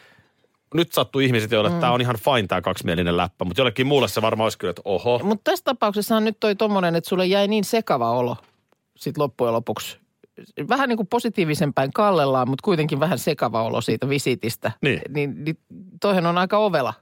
nyt 0.73 0.91
sattuu 0.93 1.21
ihmiset, 1.21 1.51
joille 1.51 1.69
mm. 1.69 1.79
tämä 1.79 1.91
on 1.91 2.01
ihan 2.01 2.15
fine 2.17 2.47
tämä 2.47 2.61
kaksimielinen 2.61 3.17
läppä. 3.17 3.45
Mutta 3.45 3.61
jollekin 3.61 3.87
muulle 3.87 4.07
se 4.07 4.21
varmaan 4.21 4.45
olisi 4.45 4.57
kyllä, 4.57 4.69
että 4.69 4.81
oho. 4.85 5.19
Mutta 5.23 5.51
tässä 5.51 5.63
tapauksessa 5.63 6.19
nyt 6.19 6.39
toi 6.39 6.55
tommonen, 6.55 6.95
että 6.95 7.09
sulle 7.09 7.25
jäi 7.25 7.47
niin 7.47 7.63
sekava 7.63 8.11
olo 8.11 8.37
sit 8.97 9.17
loppujen 9.17 9.53
lopuksi. 9.53 9.97
Vähän 10.69 10.89
niin 10.89 10.97
kuin 10.97 11.07
positiivisen 11.07 11.73
päin 11.73 11.93
kallellaan, 11.93 12.49
mutta 12.49 12.63
kuitenkin 12.63 12.99
vähän 12.99 13.19
sekava 13.19 13.63
olo 13.63 13.81
siitä 13.81 14.09
visitistä. 14.09 14.71
Niin. 14.81 15.01
Niin, 15.09 15.43
niin 15.43 15.57
toihan 16.01 16.25
on 16.25 16.37
aika 16.37 16.57
ovela 16.57 16.93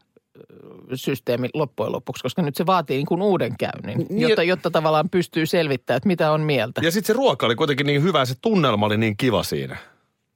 systeemi 0.95 1.50
loppujen 1.54 1.91
lopuksi, 1.91 2.23
koska 2.23 2.41
nyt 2.41 2.56
se 2.56 2.65
vaatii 2.65 2.97
niin 2.97 3.06
kuin 3.06 3.21
uuden 3.21 3.56
käynnin, 3.60 4.06
Niin. 4.10 4.21
jotta, 4.21 4.43
jotta 4.43 4.71
tavallaan 4.71 5.10
pystyy 5.10 5.45
selvittämään, 5.45 5.97
että 5.97 6.08
mitä 6.08 6.32
on 6.32 6.41
mieltä. 6.41 6.82
Ja 6.84 6.91
sitten 6.91 7.08
se 7.08 7.13
ruoka 7.17 7.45
oli 7.45 7.56
kuitenkin 7.56 7.86
niin 7.86 8.04
hyvä 8.04 8.26
se 8.26 8.36
tunnelma 8.41 8.86
oli 8.86 8.97
niin 8.97 9.17
kiva 9.17 9.43
siinä. 9.43 9.78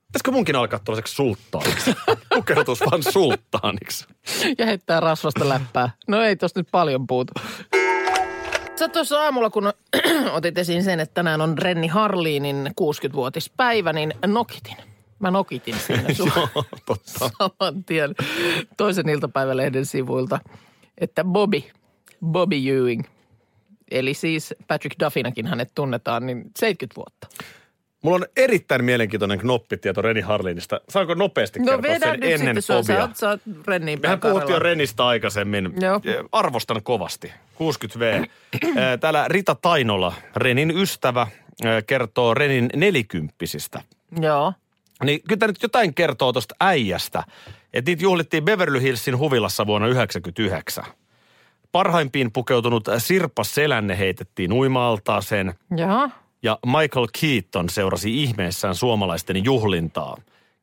Pitäisikö 0.08 0.32
munkin 0.32 0.56
alkaa 0.56 0.80
tuollaiseksi 0.80 1.16
sulttaaniksi? 1.16 1.94
Pukeutus 2.36 2.82
vaan 2.92 3.04
sulttaaniksi. 3.04 4.06
ja 4.58 4.66
heittää 4.66 5.00
rasvasta 5.00 5.50
läppää. 5.50 5.90
No 6.08 6.22
ei 6.22 6.36
tosta 6.36 6.60
nyt 6.60 6.68
paljon 6.72 7.08
puutu. 7.08 7.34
Sä 8.76 8.88
tuossa 8.90 9.22
aamulla, 9.24 9.50
kun 9.50 9.74
otit 10.34 10.58
esiin 10.58 10.84
sen, 10.84 11.00
että 11.00 11.14
tänään 11.14 11.42
on 11.42 11.58
Renni 11.58 11.88
Harliinin 11.88 12.68
60-vuotispäivä, 12.82 13.94
niin 13.94 14.14
nokitin. 14.28 14.78
Mä 15.22 15.32
nokitin 15.32 15.76
siinä 15.76 16.14
sun 16.14 16.32
Joo, 16.36 16.48
totta. 16.86 17.12
saman 17.30 17.84
tien 17.86 18.16
toisen 18.78 19.10
iltapäivälehden 19.10 19.86
sivuilta, 19.86 20.40
että 20.98 21.24
Bobby, 21.24 21.64
Bobby 22.26 22.56
Ewing, 22.70 23.04
eli 23.92 24.14
siis 24.14 24.54
Patrick 24.68 25.00
Duffinakin 25.00 25.48
hänet 25.48 25.72
tunnetaan, 25.76 26.26
niin 26.26 26.52
70 26.60 26.96
vuotta. 26.96 27.28
Mulla 28.04 28.16
on 28.16 28.26
erittäin 28.38 28.84
mielenkiintoinen 28.84 29.40
knoppitieto 29.40 30.02
Reni 30.02 30.22
Harlinista. 30.22 30.82
Saanko 30.90 31.14
nopeasti 31.14 31.60
No 31.60 31.66
kertoa 31.66 32.00
sen 32.00 32.20
nyt 32.20 32.32
ennen 32.32 32.62
sitten, 32.62 32.84
sä, 32.84 32.84
sä, 32.84 33.10
sä 33.14 33.40
Renniin 33.68 34.00
Mehän 34.02 34.20
puhuttiin 34.20 34.54
jo. 34.54 34.60
Renistä 34.60 35.06
aikaisemmin. 35.08 35.74
Joo. 35.82 36.02
Arvostan 36.32 36.84
kovasti. 36.84 37.32
60V. 37.60 38.28
Ää, 38.78 38.98
Täällä 38.98 39.26
Rita 39.28 39.56
Tainola, 39.56 40.14
Renin 40.36 40.72
ystävä, 40.78 41.28
kertoo 41.88 42.34
Renin 42.34 42.70
nelikymppisistä. 42.76 43.82
Joo. 44.22 44.54
Niin 45.04 45.20
kyllä 45.28 45.48
nyt 45.48 45.64
jotain 45.64 45.94
kertoo 45.94 46.34
tuosta 46.34 46.56
äijästä. 46.60 47.24
Että 47.74 47.92
niitä 47.92 48.04
juhlittiin 48.04 48.46
Beverly 48.46 48.82
Hillsin 48.82 49.18
huvilassa 49.18 49.68
vuonna 49.68 49.88
1999. 49.88 50.84
Parhaimpiin 51.72 52.32
pukeutunut 52.32 52.88
Sirpa 52.98 53.44
Selänne 53.44 53.98
heitettiin 53.98 54.54
uima-altaaseen 54.54 55.54
Joo. 55.78 56.10
ja 56.44 56.60
Michael 56.66 57.08
Keaton 57.22 57.70
seurasi 57.70 58.24
ihmeessään 58.24 58.76
suomalaisten 58.76 59.46
juhlintaa. 59.46 60.18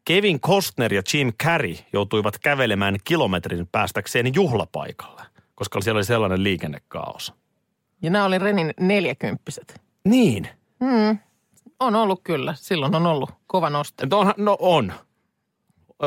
Kevin 0.04 0.40
Costner 0.40 0.94
ja 0.94 1.02
Jim 1.14 1.32
Carrey 1.42 1.74
joutuivat 1.92 2.38
kävelemään 2.38 2.96
kilometrin 3.04 3.66
päästäkseen 3.72 4.34
juhlapaikalle, 4.34 5.22
koska 5.54 5.80
siellä 5.80 5.98
oli 5.98 6.04
sellainen 6.04 6.44
liikennekaos. 6.44 7.34
Ja 8.02 8.10
nämä 8.10 8.24
oli 8.24 8.38
Renin 8.38 8.74
neljäkymppiset. 8.80 9.80
Niin. 10.04 10.48
On 11.80 11.94
ollut 11.96 12.20
kyllä. 12.24 12.54
Silloin 12.56 12.94
on 12.94 13.06
ollut 13.06 13.30
kova 13.46 13.70
noste. 13.70 14.06
Onhan, 14.12 14.34
no 14.36 14.56
on. 14.60 14.92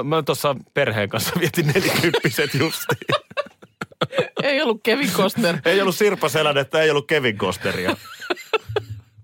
Mä 0.03 0.23
tuossa 0.23 0.55
perheen 0.73 1.09
kanssa 1.09 1.31
vietin 1.39 1.67
nelikymppiset 1.67 2.53
justiin. 2.53 2.99
Ei 4.43 4.61
ollut 4.61 4.79
Kevin 4.83 5.09
Costner. 5.11 5.57
ei 5.65 5.81
ollut 5.81 5.95
Sirpa 5.95 6.29
Selänettä, 6.29 6.81
ei 6.81 6.89
ollut 6.89 7.07
Kevin 7.07 7.37
Costneria. 7.37 7.89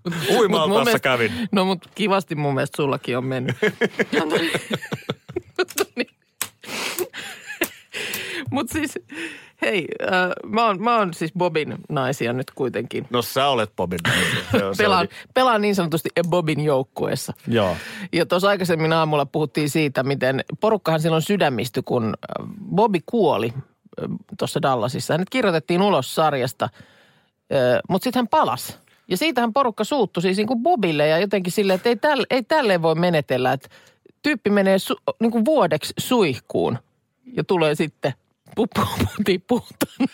Mut 0.04 0.14
mun 0.28 0.38
Uima-altaassa 0.38 0.84
mielestä- 0.84 0.98
kävin. 0.98 1.32
No 1.52 1.64
mutta 1.64 1.88
kivasti 1.94 2.34
mun 2.34 2.54
mielestä 2.54 2.76
sullakin 2.76 3.18
on 3.18 3.24
mennyt. 3.24 3.56
mutta 8.50 8.72
siis, 8.72 8.94
hei, 9.62 9.86
äh, 10.12 10.30
mä, 10.46 10.66
oon, 10.66 10.82
mä 10.82 10.98
oon 10.98 11.14
siis 11.14 11.32
Bobin 11.38 11.74
naisia 11.88 12.32
nyt 12.32 12.50
kuitenkin. 12.50 13.06
No 13.10 13.22
sä 13.22 13.48
olet 13.48 13.76
Bobin. 13.76 13.98
Se 14.52 14.58
Pelaan, 14.78 15.00
oli- 15.00 15.08
pelaan 15.34 15.60
niin 15.62 15.74
sanotusti 15.74 16.10
Bobin 16.28 16.60
joukkueessa. 16.60 17.32
Joo. 17.46 17.76
Ja 18.12 18.26
tuossa 18.26 18.48
aikaisemmin 18.48 18.92
aamulla 18.92 19.26
puhuttiin 19.26 19.70
siitä, 19.70 20.02
miten 20.02 20.44
porukkahan 20.60 21.00
silloin 21.00 21.22
sydämisty, 21.22 21.82
kun 21.82 22.04
äh, 22.04 22.46
Bobby 22.74 22.98
kuoli 23.06 23.52
äh, 23.56 24.08
tuossa 24.38 24.62
Dallasissa. 24.62 25.14
Hänet 25.14 25.30
kirjoitettiin 25.30 25.82
ulos 25.82 26.14
sarjasta, 26.14 26.68
mutta 27.88 28.04
sitten 28.04 28.20
hän 28.20 28.28
palasi. 28.28 28.76
Ja 29.10 29.16
siitähän 29.16 29.52
porukka 29.52 29.84
suuttui 29.84 30.22
siis 30.22 30.36
niin 30.36 30.46
kuin 30.46 30.62
Bobille 30.62 31.08
ja 31.08 31.18
jotenkin 31.18 31.52
silleen, 31.52 31.74
että 31.74 31.88
ei, 31.88 31.96
tälle, 31.96 32.26
ei 32.30 32.42
tälleen 32.42 32.82
voi 32.82 32.94
menetellä, 32.94 33.52
että 33.52 33.68
tyyppi 34.22 34.50
menee 34.50 34.78
su, 34.78 34.96
niin 35.20 35.30
kuin 35.30 35.44
vuodeksi 35.44 35.94
suihkuun 35.98 36.78
ja 37.32 37.44
tulee 37.44 37.74
sitten 37.74 38.12
puppu 38.54 38.80
puhtana. 39.48 40.08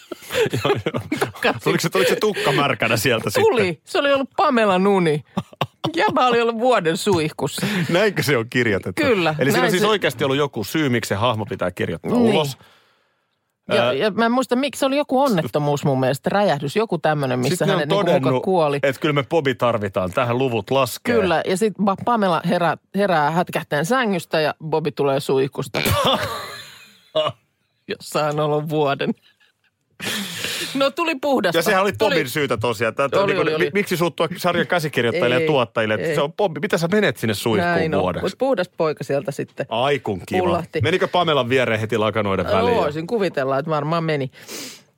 Tuliko 1.65 1.81
se, 1.81 1.91
tuliko 1.91 2.09
se 2.11 2.17
tukka 2.17 2.53
märkänä 2.53 2.97
sieltä 2.97 3.31
sitten? 3.31 3.43
Tuli. 3.45 3.81
Se 3.85 3.99
oli 3.99 4.13
ollut 4.13 4.31
Pamela 4.37 4.79
Nuni. 4.79 5.25
Jäbä 5.97 6.27
oli 6.27 6.41
ollut 6.41 6.59
vuoden 6.59 6.97
suihkussa. 6.97 7.67
Näinkö 7.89 8.23
se 8.23 8.37
on 8.37 8.47
kirjoitettu? 8.51 9.03
Kyllä, 9.03 9.35
Eli 9.39 9.51
siinä 9.51 9.65
on 9.65 9.71
siis 9.71 9.83
se- 9.83 9.89
oikeasti 9.89 10.25
ollut 10.25 10.37
joku 10.37 10.65
syy, 10.65 10.89
miksi 10.89 11.09
se 11.09 11.15
hahmo 11.15 11.47
pitää 11.47 11.71
kirjoittaa 11.71 12.13
Niin. 12.13 12.35
ulos. 12.35 12.59
Ja, 13.69 13.93
ja 13.93 14.11
mä 14.11 14.27
en 14.27 14.33
muista, 14.33 14.57
miksi 14.57 14.79
se 14.79 14.87
oli 14.87 14.97
joku 14.97 15.21
onnettomuus 15.23 15.85
mun 15.85 16.01
mielestä, 16.01 16.31
räjähdys, 16.31 16.77
joku 16.77 16.99
tämmöinen, 16.99 17.39
missä 17.39 17.57
Sitten 17.67 17.79
niin 17.79 17.89
muka 17.89 18.05
todennut, 18.05 18.43
kuoli. 18.43 18.79
että 18.83 19.01
kyllä 19.01 19.13
me 19.13 19.23
Bobi 19.23 19.55
tarvitaan. 19.55 20.11
Tähän 20.13 20.39
luvut 20.39 20.71
laskee. 20.71 21.15
Kyllä, 21.15 21.43
ja 21.47 21.57
sitten 21.57 21.87
Pamela 22.05 22.41
herää, 22.49 22.77
herää 22.95 23.31
hätkähtäen 23.31 23.87
sängystä 23.87 24.41
ja 24.41 24.55
Bobi 24.65 24.93
tulee 24.93 25.21
suihkusta. 25.21 25.81
Jossa 27.89 28.27
on 28.27 28.41
ollut 28.41 28.69
vuoden. 28.69 29.11
No 30.75 30.91
tuli 30.91 31.15
puhdasta. 31.15 31.59
Ja 31.59 31.63
sehän 31.63 31.83
oli 31.83 31.93
Tuli- 31.93 32.15
Bobin 32.15 32.29
syytä 32.29 32.57
tosiaan. 32.57 32.95
Tätä, 32.95 33.21
Oli, 33.21 33.27
niin 33.27 33.37
kuin, 33.37 33.47
oli, 33.49 33.55
oli. 33.55 33.65
mi- 33.65 33.71
Miksi 33.75 33.97
suuttua 33.97 34.29
sarjan 34.37 34.67
käsikirjoittajille 34.67 35.35
ja 35.35 35.41
Ei, 35.41 35.47
tuottajille? 35.47 35.95
Että 35.95 36.07
ei. 36.07 36.15
se 36.15 36.21
on 36.21 36.33
Bobi, 36.33 36.61
mitä 36.61 36.79
sä 36.79 36.89
menet 36.89 37.17
sinne 37.17 37.35
suihkuun 37.35 37.75
Näin 37.75 37.93
vuodeksi? 37.93 38.25
mutta 38.25 38.37
puhdas 38.39 38.69
poika 38.77 39.05
sieltä 39.05 39.33
sitten. 39.33 39.67
Ai 39.69 39.99
kun 39.99 40.21
kiva. 40.27 40.39
Pullahti. 40.41 40.81
Menikö 40.81 41.09
Pamelan 41.09 41.49
viereen 41.49 41.81
heti 41.81 41.99
lakanoiden 41.99 42.47
väliin? 42.47 42.77
Voisin 42.77 43.07
kuvitella, 43.07 43.59
että 43.59 43.71
varmaan 43.71 44.05
meni. 44.05 44.31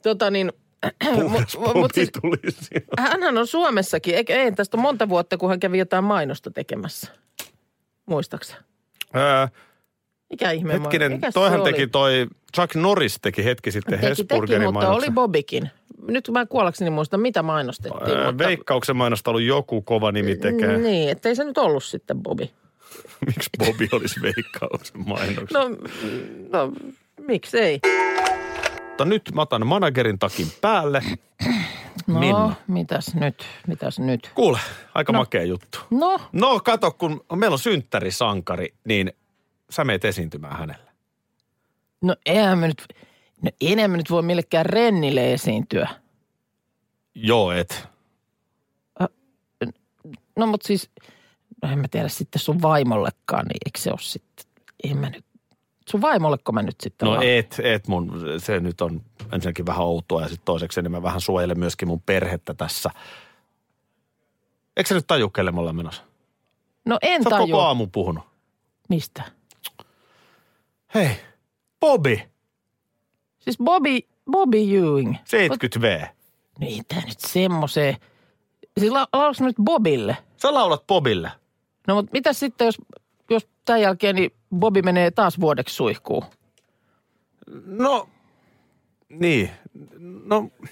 Tota 0.03 0.31
niin, 0.31 0.53
Puhdas 1.15 1.57
mut- 1.59 1.65
mut 1.65 1.73
Bobi 1.75 1.89
siis- 1.95 2.11
tuli 2.21 2.37
siellä. 2.51 2.87
hänhän 2.99 3.39
on 3.39 3.47
Suomessakin, 3.47 4.15
eikä 4.15 4.35
ei 4.43 4.53
tästä 4.53 4.77
on 4.77 4.83
monta 4.83 5.09
vuotta, 5.09 5.37
kun 5.37 5.49
hän 5.49 5.61
kävi 5.61 5.79
jotain 5.79 6.05
mainosta 6.05 6.51
tekemässä. 6.51 7.13
Muistaaksä? 8.07 8.55
Ää, 9.13 9.49
Mikä 10.31 10.51
ihme 10.51 10.73
hetkinen, 10.73 11.13
Mikäs 11.13 11.35
toihan 11.35 11.63
teki 11.63 11.83
oli? 11.83 11.87
toi, 11.89 12.27
Chuck 12.57 12.75
Norris 12.75 13.19
teki 13.23 13.45
hetki 13.45 13.71
sitten 13.71 13.91
Teki, 14.01 14.01
teki, 14.01 14.11
Hesburgerin 14.11 14.63
mutta 14.69 14.81
mainoksen. 14.87 15.09
oli 15.09 15.15
Bobikin. 15.15 15.71
Nyt 16.09 16.29
mä 16.33 16.47
kuollakseni 16.47 16.91
muista, 16.91 17.19
mitä 17.19 17.43
mainostettiin. 17.43 18.17
Ää, 18.19 18.27
mutta, 18.27 18.45
Veikkauksen 18.45 18.97
mainosta 18.97 19.31
ollut 19.31 19.43
joku 19.43 19.83
kova 19.83 20.13
nimi 20.13 20.37
tekee. 20.37 20.77
Niin, 20.79 21.09
ettei 21.11 21.37
se 21.37 21.45
nyt 21.45 21.59
ollut 21.59 21.85
sitten 21.85 22.23
Bobi. 22.23 22.51
Miksi 23.27 23.51
Bobi 23.59 23.89
olisi 23.93 24.23
Veikkauksen 24.23 25.09
mainoksessa? 25.09 25.59
No, 25.59 25.77
no 26.53 26.73
miksei? 27.27 27.81
Mutta 28.89 29.05
nyt 29.05 29.23
mä 29.35 29.43
otan 29.43 29.67
managerin 29.67 30.19
takin 30.19 30.47
päälle. 30.61 31.03
No, 32.07 32.21
Minna. 32.21 32.55
mitäs 32.67 33.15
nyt, 33.15 33.45
mitäs 33.67 33.99
nyt? 33.99 34.31
Kuule, 34.35 34.59
aika 34.95 35.13
no. 35.13 35.19
makea 35.19 35.43
juttu. 35.45 35.79
No, 35.91 36.21
No 36.33 36.61
kato, 36.61 36.91
kun 36.91 37.25
meillä 37.37 37.55
on 37.55 37.59
synttärisankari, 37.59 38.75
niin 38.85 39.13
sä 39.71 39.85
meet 39.85 40.05
esiintymään 40.05 40.59
hänellä. 40.59 40.93
no 42.03 42.17
eihän 42.27 42.59
me 42.59 42.67
nyt, 42.69 42.85
no 43.43 43.51
enää 43.61 43.89
me 43.89 43.97
nyt 43.97 44.11
voi 44.11 44.23
millekään 44.23 44.67
rennille 44.67 45.33
esiintyä. 45.33 45.89
Joo, 47.15 47.53
et. 47.53 47.89
No 50.37 50.47
mutta 50.47 50.67
siis, 50.67 50.91
no 51.63 51.71
en 51.71 51.79
mä 51.79 51.89
tiedä 51.89 52.09
sitten 52.09 52.41
sun 52.41 52.63
vaimollekaan, 52.63 53.47
niin 53.47 53.59
eikö 53.67 53.79
se 53.79 53.91
ole 53.91 53.99
sitten, 54.01 54.47
en 54.85 54.97
mä 54.99 55.11
nyt, 55.11 55.25
sun 55.89 56.01
vaimolleko 56.01 56.53
mä 56.53 56.63
nyt 56.63 56.81
sitten 56.81 57.07
No 57.07 57.13
laan- 57.15 57.23
et, 57.27 57.61
et 57.65 57.89
mun, 57.89 58.13
se 58.39 58.61
nyt 58.61 58.81
on 58.81 59.03
ensinnäkin 59.33 59.67
vähän 59.67 59.83
outoa 59.87 60.23
ja 60.23 60.29
sitten 60.29 60.45
toiseksi 60.45 60.83
niin 60.83 60.91
mä 60.91 61.03
vähän 61.03 61.21
suojelen 61.21 61.59
myöskin 61.59 61.89
mun 61.89 62.01
perhettä 62.01 62.55
tässä. 62.55 62.91
Eikö 64.77 64.89
sä 64.89 64.95
nyt 64.95 65.07
taju, 65.07 65.31
kelle 65.31 65.53
me 65.53 65.61
ollaan 65.61 65.77
menossa? 65.77 66.03
No 66.85 66.99
en 67.03 67.23
Sä 67.23 67.29
oot 67.29 67.39
koko 67.39 67.63
aamu 67.63 67.87
puhunut. 67.87 68.25
Mistä? 68.89 69.23
Hei, 70.95 71.09
Bobby, 71.81 72.19
Siis 73.39 73.59
Bobby, 73.65 73.99
Bobby 74.31 74.59
Ewing. 74.59 75.15
70V. 75.15 76.07
Niin, 76.59 76.85
tää 76.89 77.03
nyt 77.07 77.21
semmoiseen. 77.21 77.97
Siis 78.81 78.93
la- 78.93 79.09
laulatko 79.13 79.45
nyt 79.45 79.57
Bobille? 79.65 80.17
Sä 80.37 80.55
laulat 80.55 80.87
Bobille. 80.87 81.31
No 81.87 81.95
mutta 81.95 82.13
mitä 82.13 82.33
sitten, 82.33 82.65
jos, 82.65 82.79
jos 83.31 83.49
tämän 83.65 83.81
jälkeen 83.81 84.17
niin 84.17 84.31
Bobby 84.57 84.83
menee 84.83 85.11
taas 85.11 85.41
vuodeksi 85.41 85.75
suihkuun? 85.75 86.25
No, 87.67 88.09
niin. 89.09 89.51
No, 90.25 90.51
itse 90.59 90.65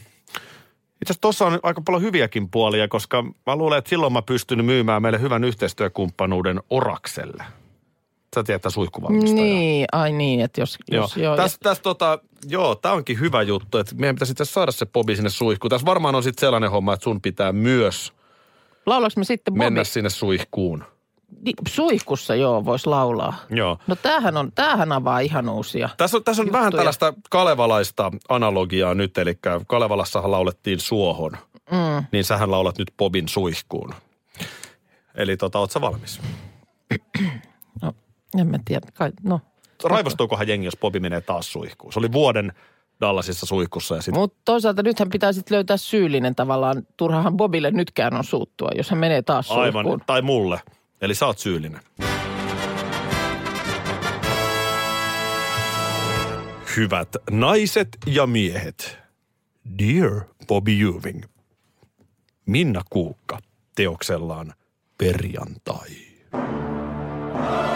asiassa 1.05 1.21
tuossa 1.21 1.47
on 1.47 1.61
aika 1.63 1.83
paljon 1.85 2.03
hyviäkin 2.03 2.51
puolia, 2.51 2.89
koska 2.89 3.23
mä 3.23 3.57
luulen, 3.57 3.79
että 3.79 3.89
silloin 3.89 4.13
mä 4.13 4.23
pystyn 4.23 4.65
myymään 4.65 5.03
meille 5.03 5.21
hyvän 5.21 5.45
yhteistyökumppanuuden 5.45 6.61
Orakselle. 6.71 7.45
Sä 8.35 8.43
tiedät, 8.43 8.59
että 8.59 8.71
suihkuvalmistaja. 8.71 9.35
Niin, 9.45 9.87
ai 9.93 10.13
niin, 10.13 10.41
että 10.41 10.61
jos... 10.61 10.79
Joo, 10.91 11.03
jos 11.05 11.17
joo, 11.17 11.37
tässä, 11.37 11.59
tässä 11.63 11.83
tota, 11.83 12.19
joo, 12.49 12.75
tämä 12.75 12.95
onkin 12.95 13.21
hyvä 13.21 13.43
juttu, 13.43 13.79
että 13.79 13.95
meidän 13.95 14.15
pitäisi 14.17 14.33
itse 14.33 14.45
saada 14.45 14.73
se 14.73 14.87
Bobi 14.87 15.17
sinne 15.17 15.31
suihkuun. 15.31 15.71
Tässä 15.71 15.87
varmaan 15.87 16.15
on 16.15 16.23
sitten 16.23 16.41
sellainen 16.41 16.71
homma, 16.71 16.93
että 16.93 17.05
sun 17.05 17.21
pitää 17.21 17.53
myös 17.53 18.13
Laulaanko 18.87 19.15
me 19.17 19.25
sitten 19.25 19.55
Bobby? 19.55 19.65
mennä 19.65 19.85
sinne 19.85 20.11
suihkuun. 20.11 20.85
Suihkussa 21.69 22.35
joo, 22.35 22.65
voisi 22.65 22.87
laulaa. 22.89 23.37
Joo. 23.51 23.79
No 23.87 23.97
tämähän, 23.97 24.37
on, 24.37 24.53
tämähän 24.55 24.93
avaa 24.93 25.19
ihan 25.21 25.49
uusia. 25.49 25.89
Tässä 25.97 26.17
on, 26.17 26.25
tässä 26.25 26.43
on 26.43 26.47
Juttuja. 26.47 26.61
vähän 26.61 26.73
tällaista 26.73 27.15
kalevalaista 27.31 28.11
analogiaa 28.29 28.95
nyt, 28.95 29.19
eli 29.19 29.39
Kalevalassahan 29.67 30.31
laulettiin 30.31 30.81
suohon, 30.81 31.33
Mm. 31.71 32.05
niin 32.13 32.25
sähän 32.25 32.51
laulat 32.51 32.79
nyt 32.79 32.93
Bobin 32.97 33.29
suihkuun. 33.29 33.95
Eli 35.15 35.37
tota, 35.37 35.59
oot 35.59 35.71
sä 35.71 35.81
valmis? 35.81 36.21
En 38.39 38.47
mä 38.47 38.59
tiedä. 38.65 38.87
Kai, 38.95 39.13
no. 39.23 39.41
Raivostuukohan 39.85 40.49
jengi, 40.49 40.67
jos 40.67 40.77
Bobi 40.77 41.01
menee 41.01 41.21
taas 41.21 41.53
suihkuun? 41.53 41.93
Se 41.93 41.99
oli 41.99 42.13
vuoden 42.13 42.53
Dallasissa 43.01 43.47
suihkussa 43.47 43.95
ja 43.95 44.03
sitten 44.03 44.21
Mutta 44.21 44.41
toisaalta 44.45 44.83
nythän 44.83 45.11
pitää 45.11 45.33
sitten 45.33 45.55
löytää 45.55 45.77
syyllinen 45.77 46.35
tavallaan. 46.35 46.83
Turhahan 46.97 47.37
Bobille 47.37 47.71
nytkään 47.71 48.15
on 48.15 48.25
suuttua, 48.25 48.71
jos 48.77 48.91
hän 48.91 48.99
menee 48.99 49.23
taas 49.23 49.51
aivan, 49.51 49.73
suihkuun. 49.85 50.03
tai 50.07 50.23
mulle. 50.23 50.61
Eli 51.01 51.15
sä 51.15 51.27
oot 51.27 51.39
syyllinen. 51.39 51.81
Hyvät 56.77 57.09
naiset 57.31 57.89
ja 58.07 58.27
miehet. 58.27 58.99
Dear 59.79 60.21
Bobby 60.49 60.73
Ewing. 60.73 61.23
Minna 62.47 62.83
Kuukka 62.91 63.39
teoksellaan 63.77 64.53
Perjantai. 64.99 65.89
Hey, 67.35 67.74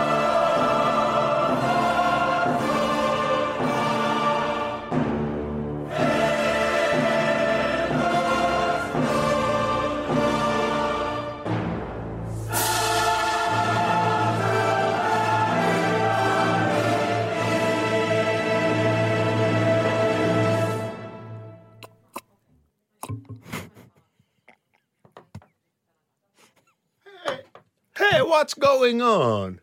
what's 28.29 28.55
going 28.61 29.03
on? 29.03 29.61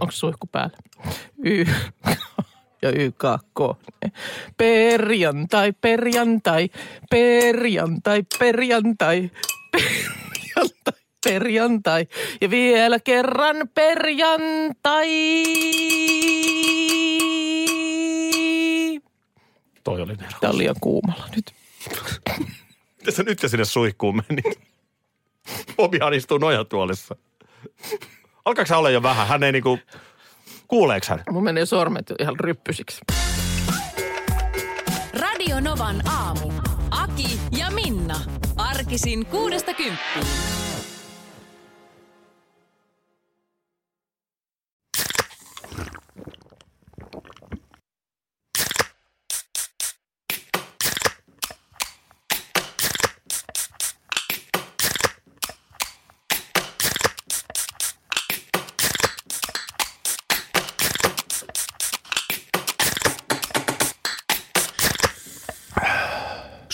Onko 0.00 0.12
suihku 0.12 0.46
päällä? 0.46 0.76
Y 1.44 1.64
ja 2.82 2.90
YKK. 2.90 3.60
Perjantai, 4.56 5.72
perjantai, 5.80 6.70
perjantai, 7.10 8.22
perjantai, 8.38 9.30
perjantai, 9.72 10.96
perjantai. 11.24 12.06
Ja 12.40 12.50
vielä 12.50 13.00
kerran 13.00 13.56
perjantai. 13.74 15.18
Toi 19.84 20.00
oli 20.00 20.12
nerokasta. 20.12 20.40
Tää 20.40 20.50
on 20.50 20.58
liian 20.58 20.76
kuumalla 20.80 21.28
nyt. 21.36 21.52
Miten 23.00 23.14
sä 23.14 23.22
nyt 23.22 23.38
sinne 23.46 23.64
suihkuun 23.64 24.22
menit? 24.28 24.60
Bobihan 25.76 26.14
istuu 26.14 26.38
nojatuolissa. 26.38 27.16
Alkaako 28.44 28.68
sä 28.68 28.78
olla 28.78 28.90
jo 28.90 29.02
vähän? 29.02 29.28
Hän 29.28 29.42
ei 29.42 29.52
niinku... 29.52 29.78
Kuuleeks 30.68 31.08
hän? 31.08 31.22
Mun 31.30 31.44
menee 31.44 31.66
sormet 31.66 32.12
ihan 32.18 32.40
ryppysiksi. 32.40 33.00
Radio 35.20 35.60
Novan 35.60 36.08
aamu. 36.08 36.52
Aki 36.90 37.40
ja 37.58 37.70
Minna. 37.70 38.20
Arkisin 38.56 39.26
kuudesta 39.26 39.74
kymppiin. 39.74 40.59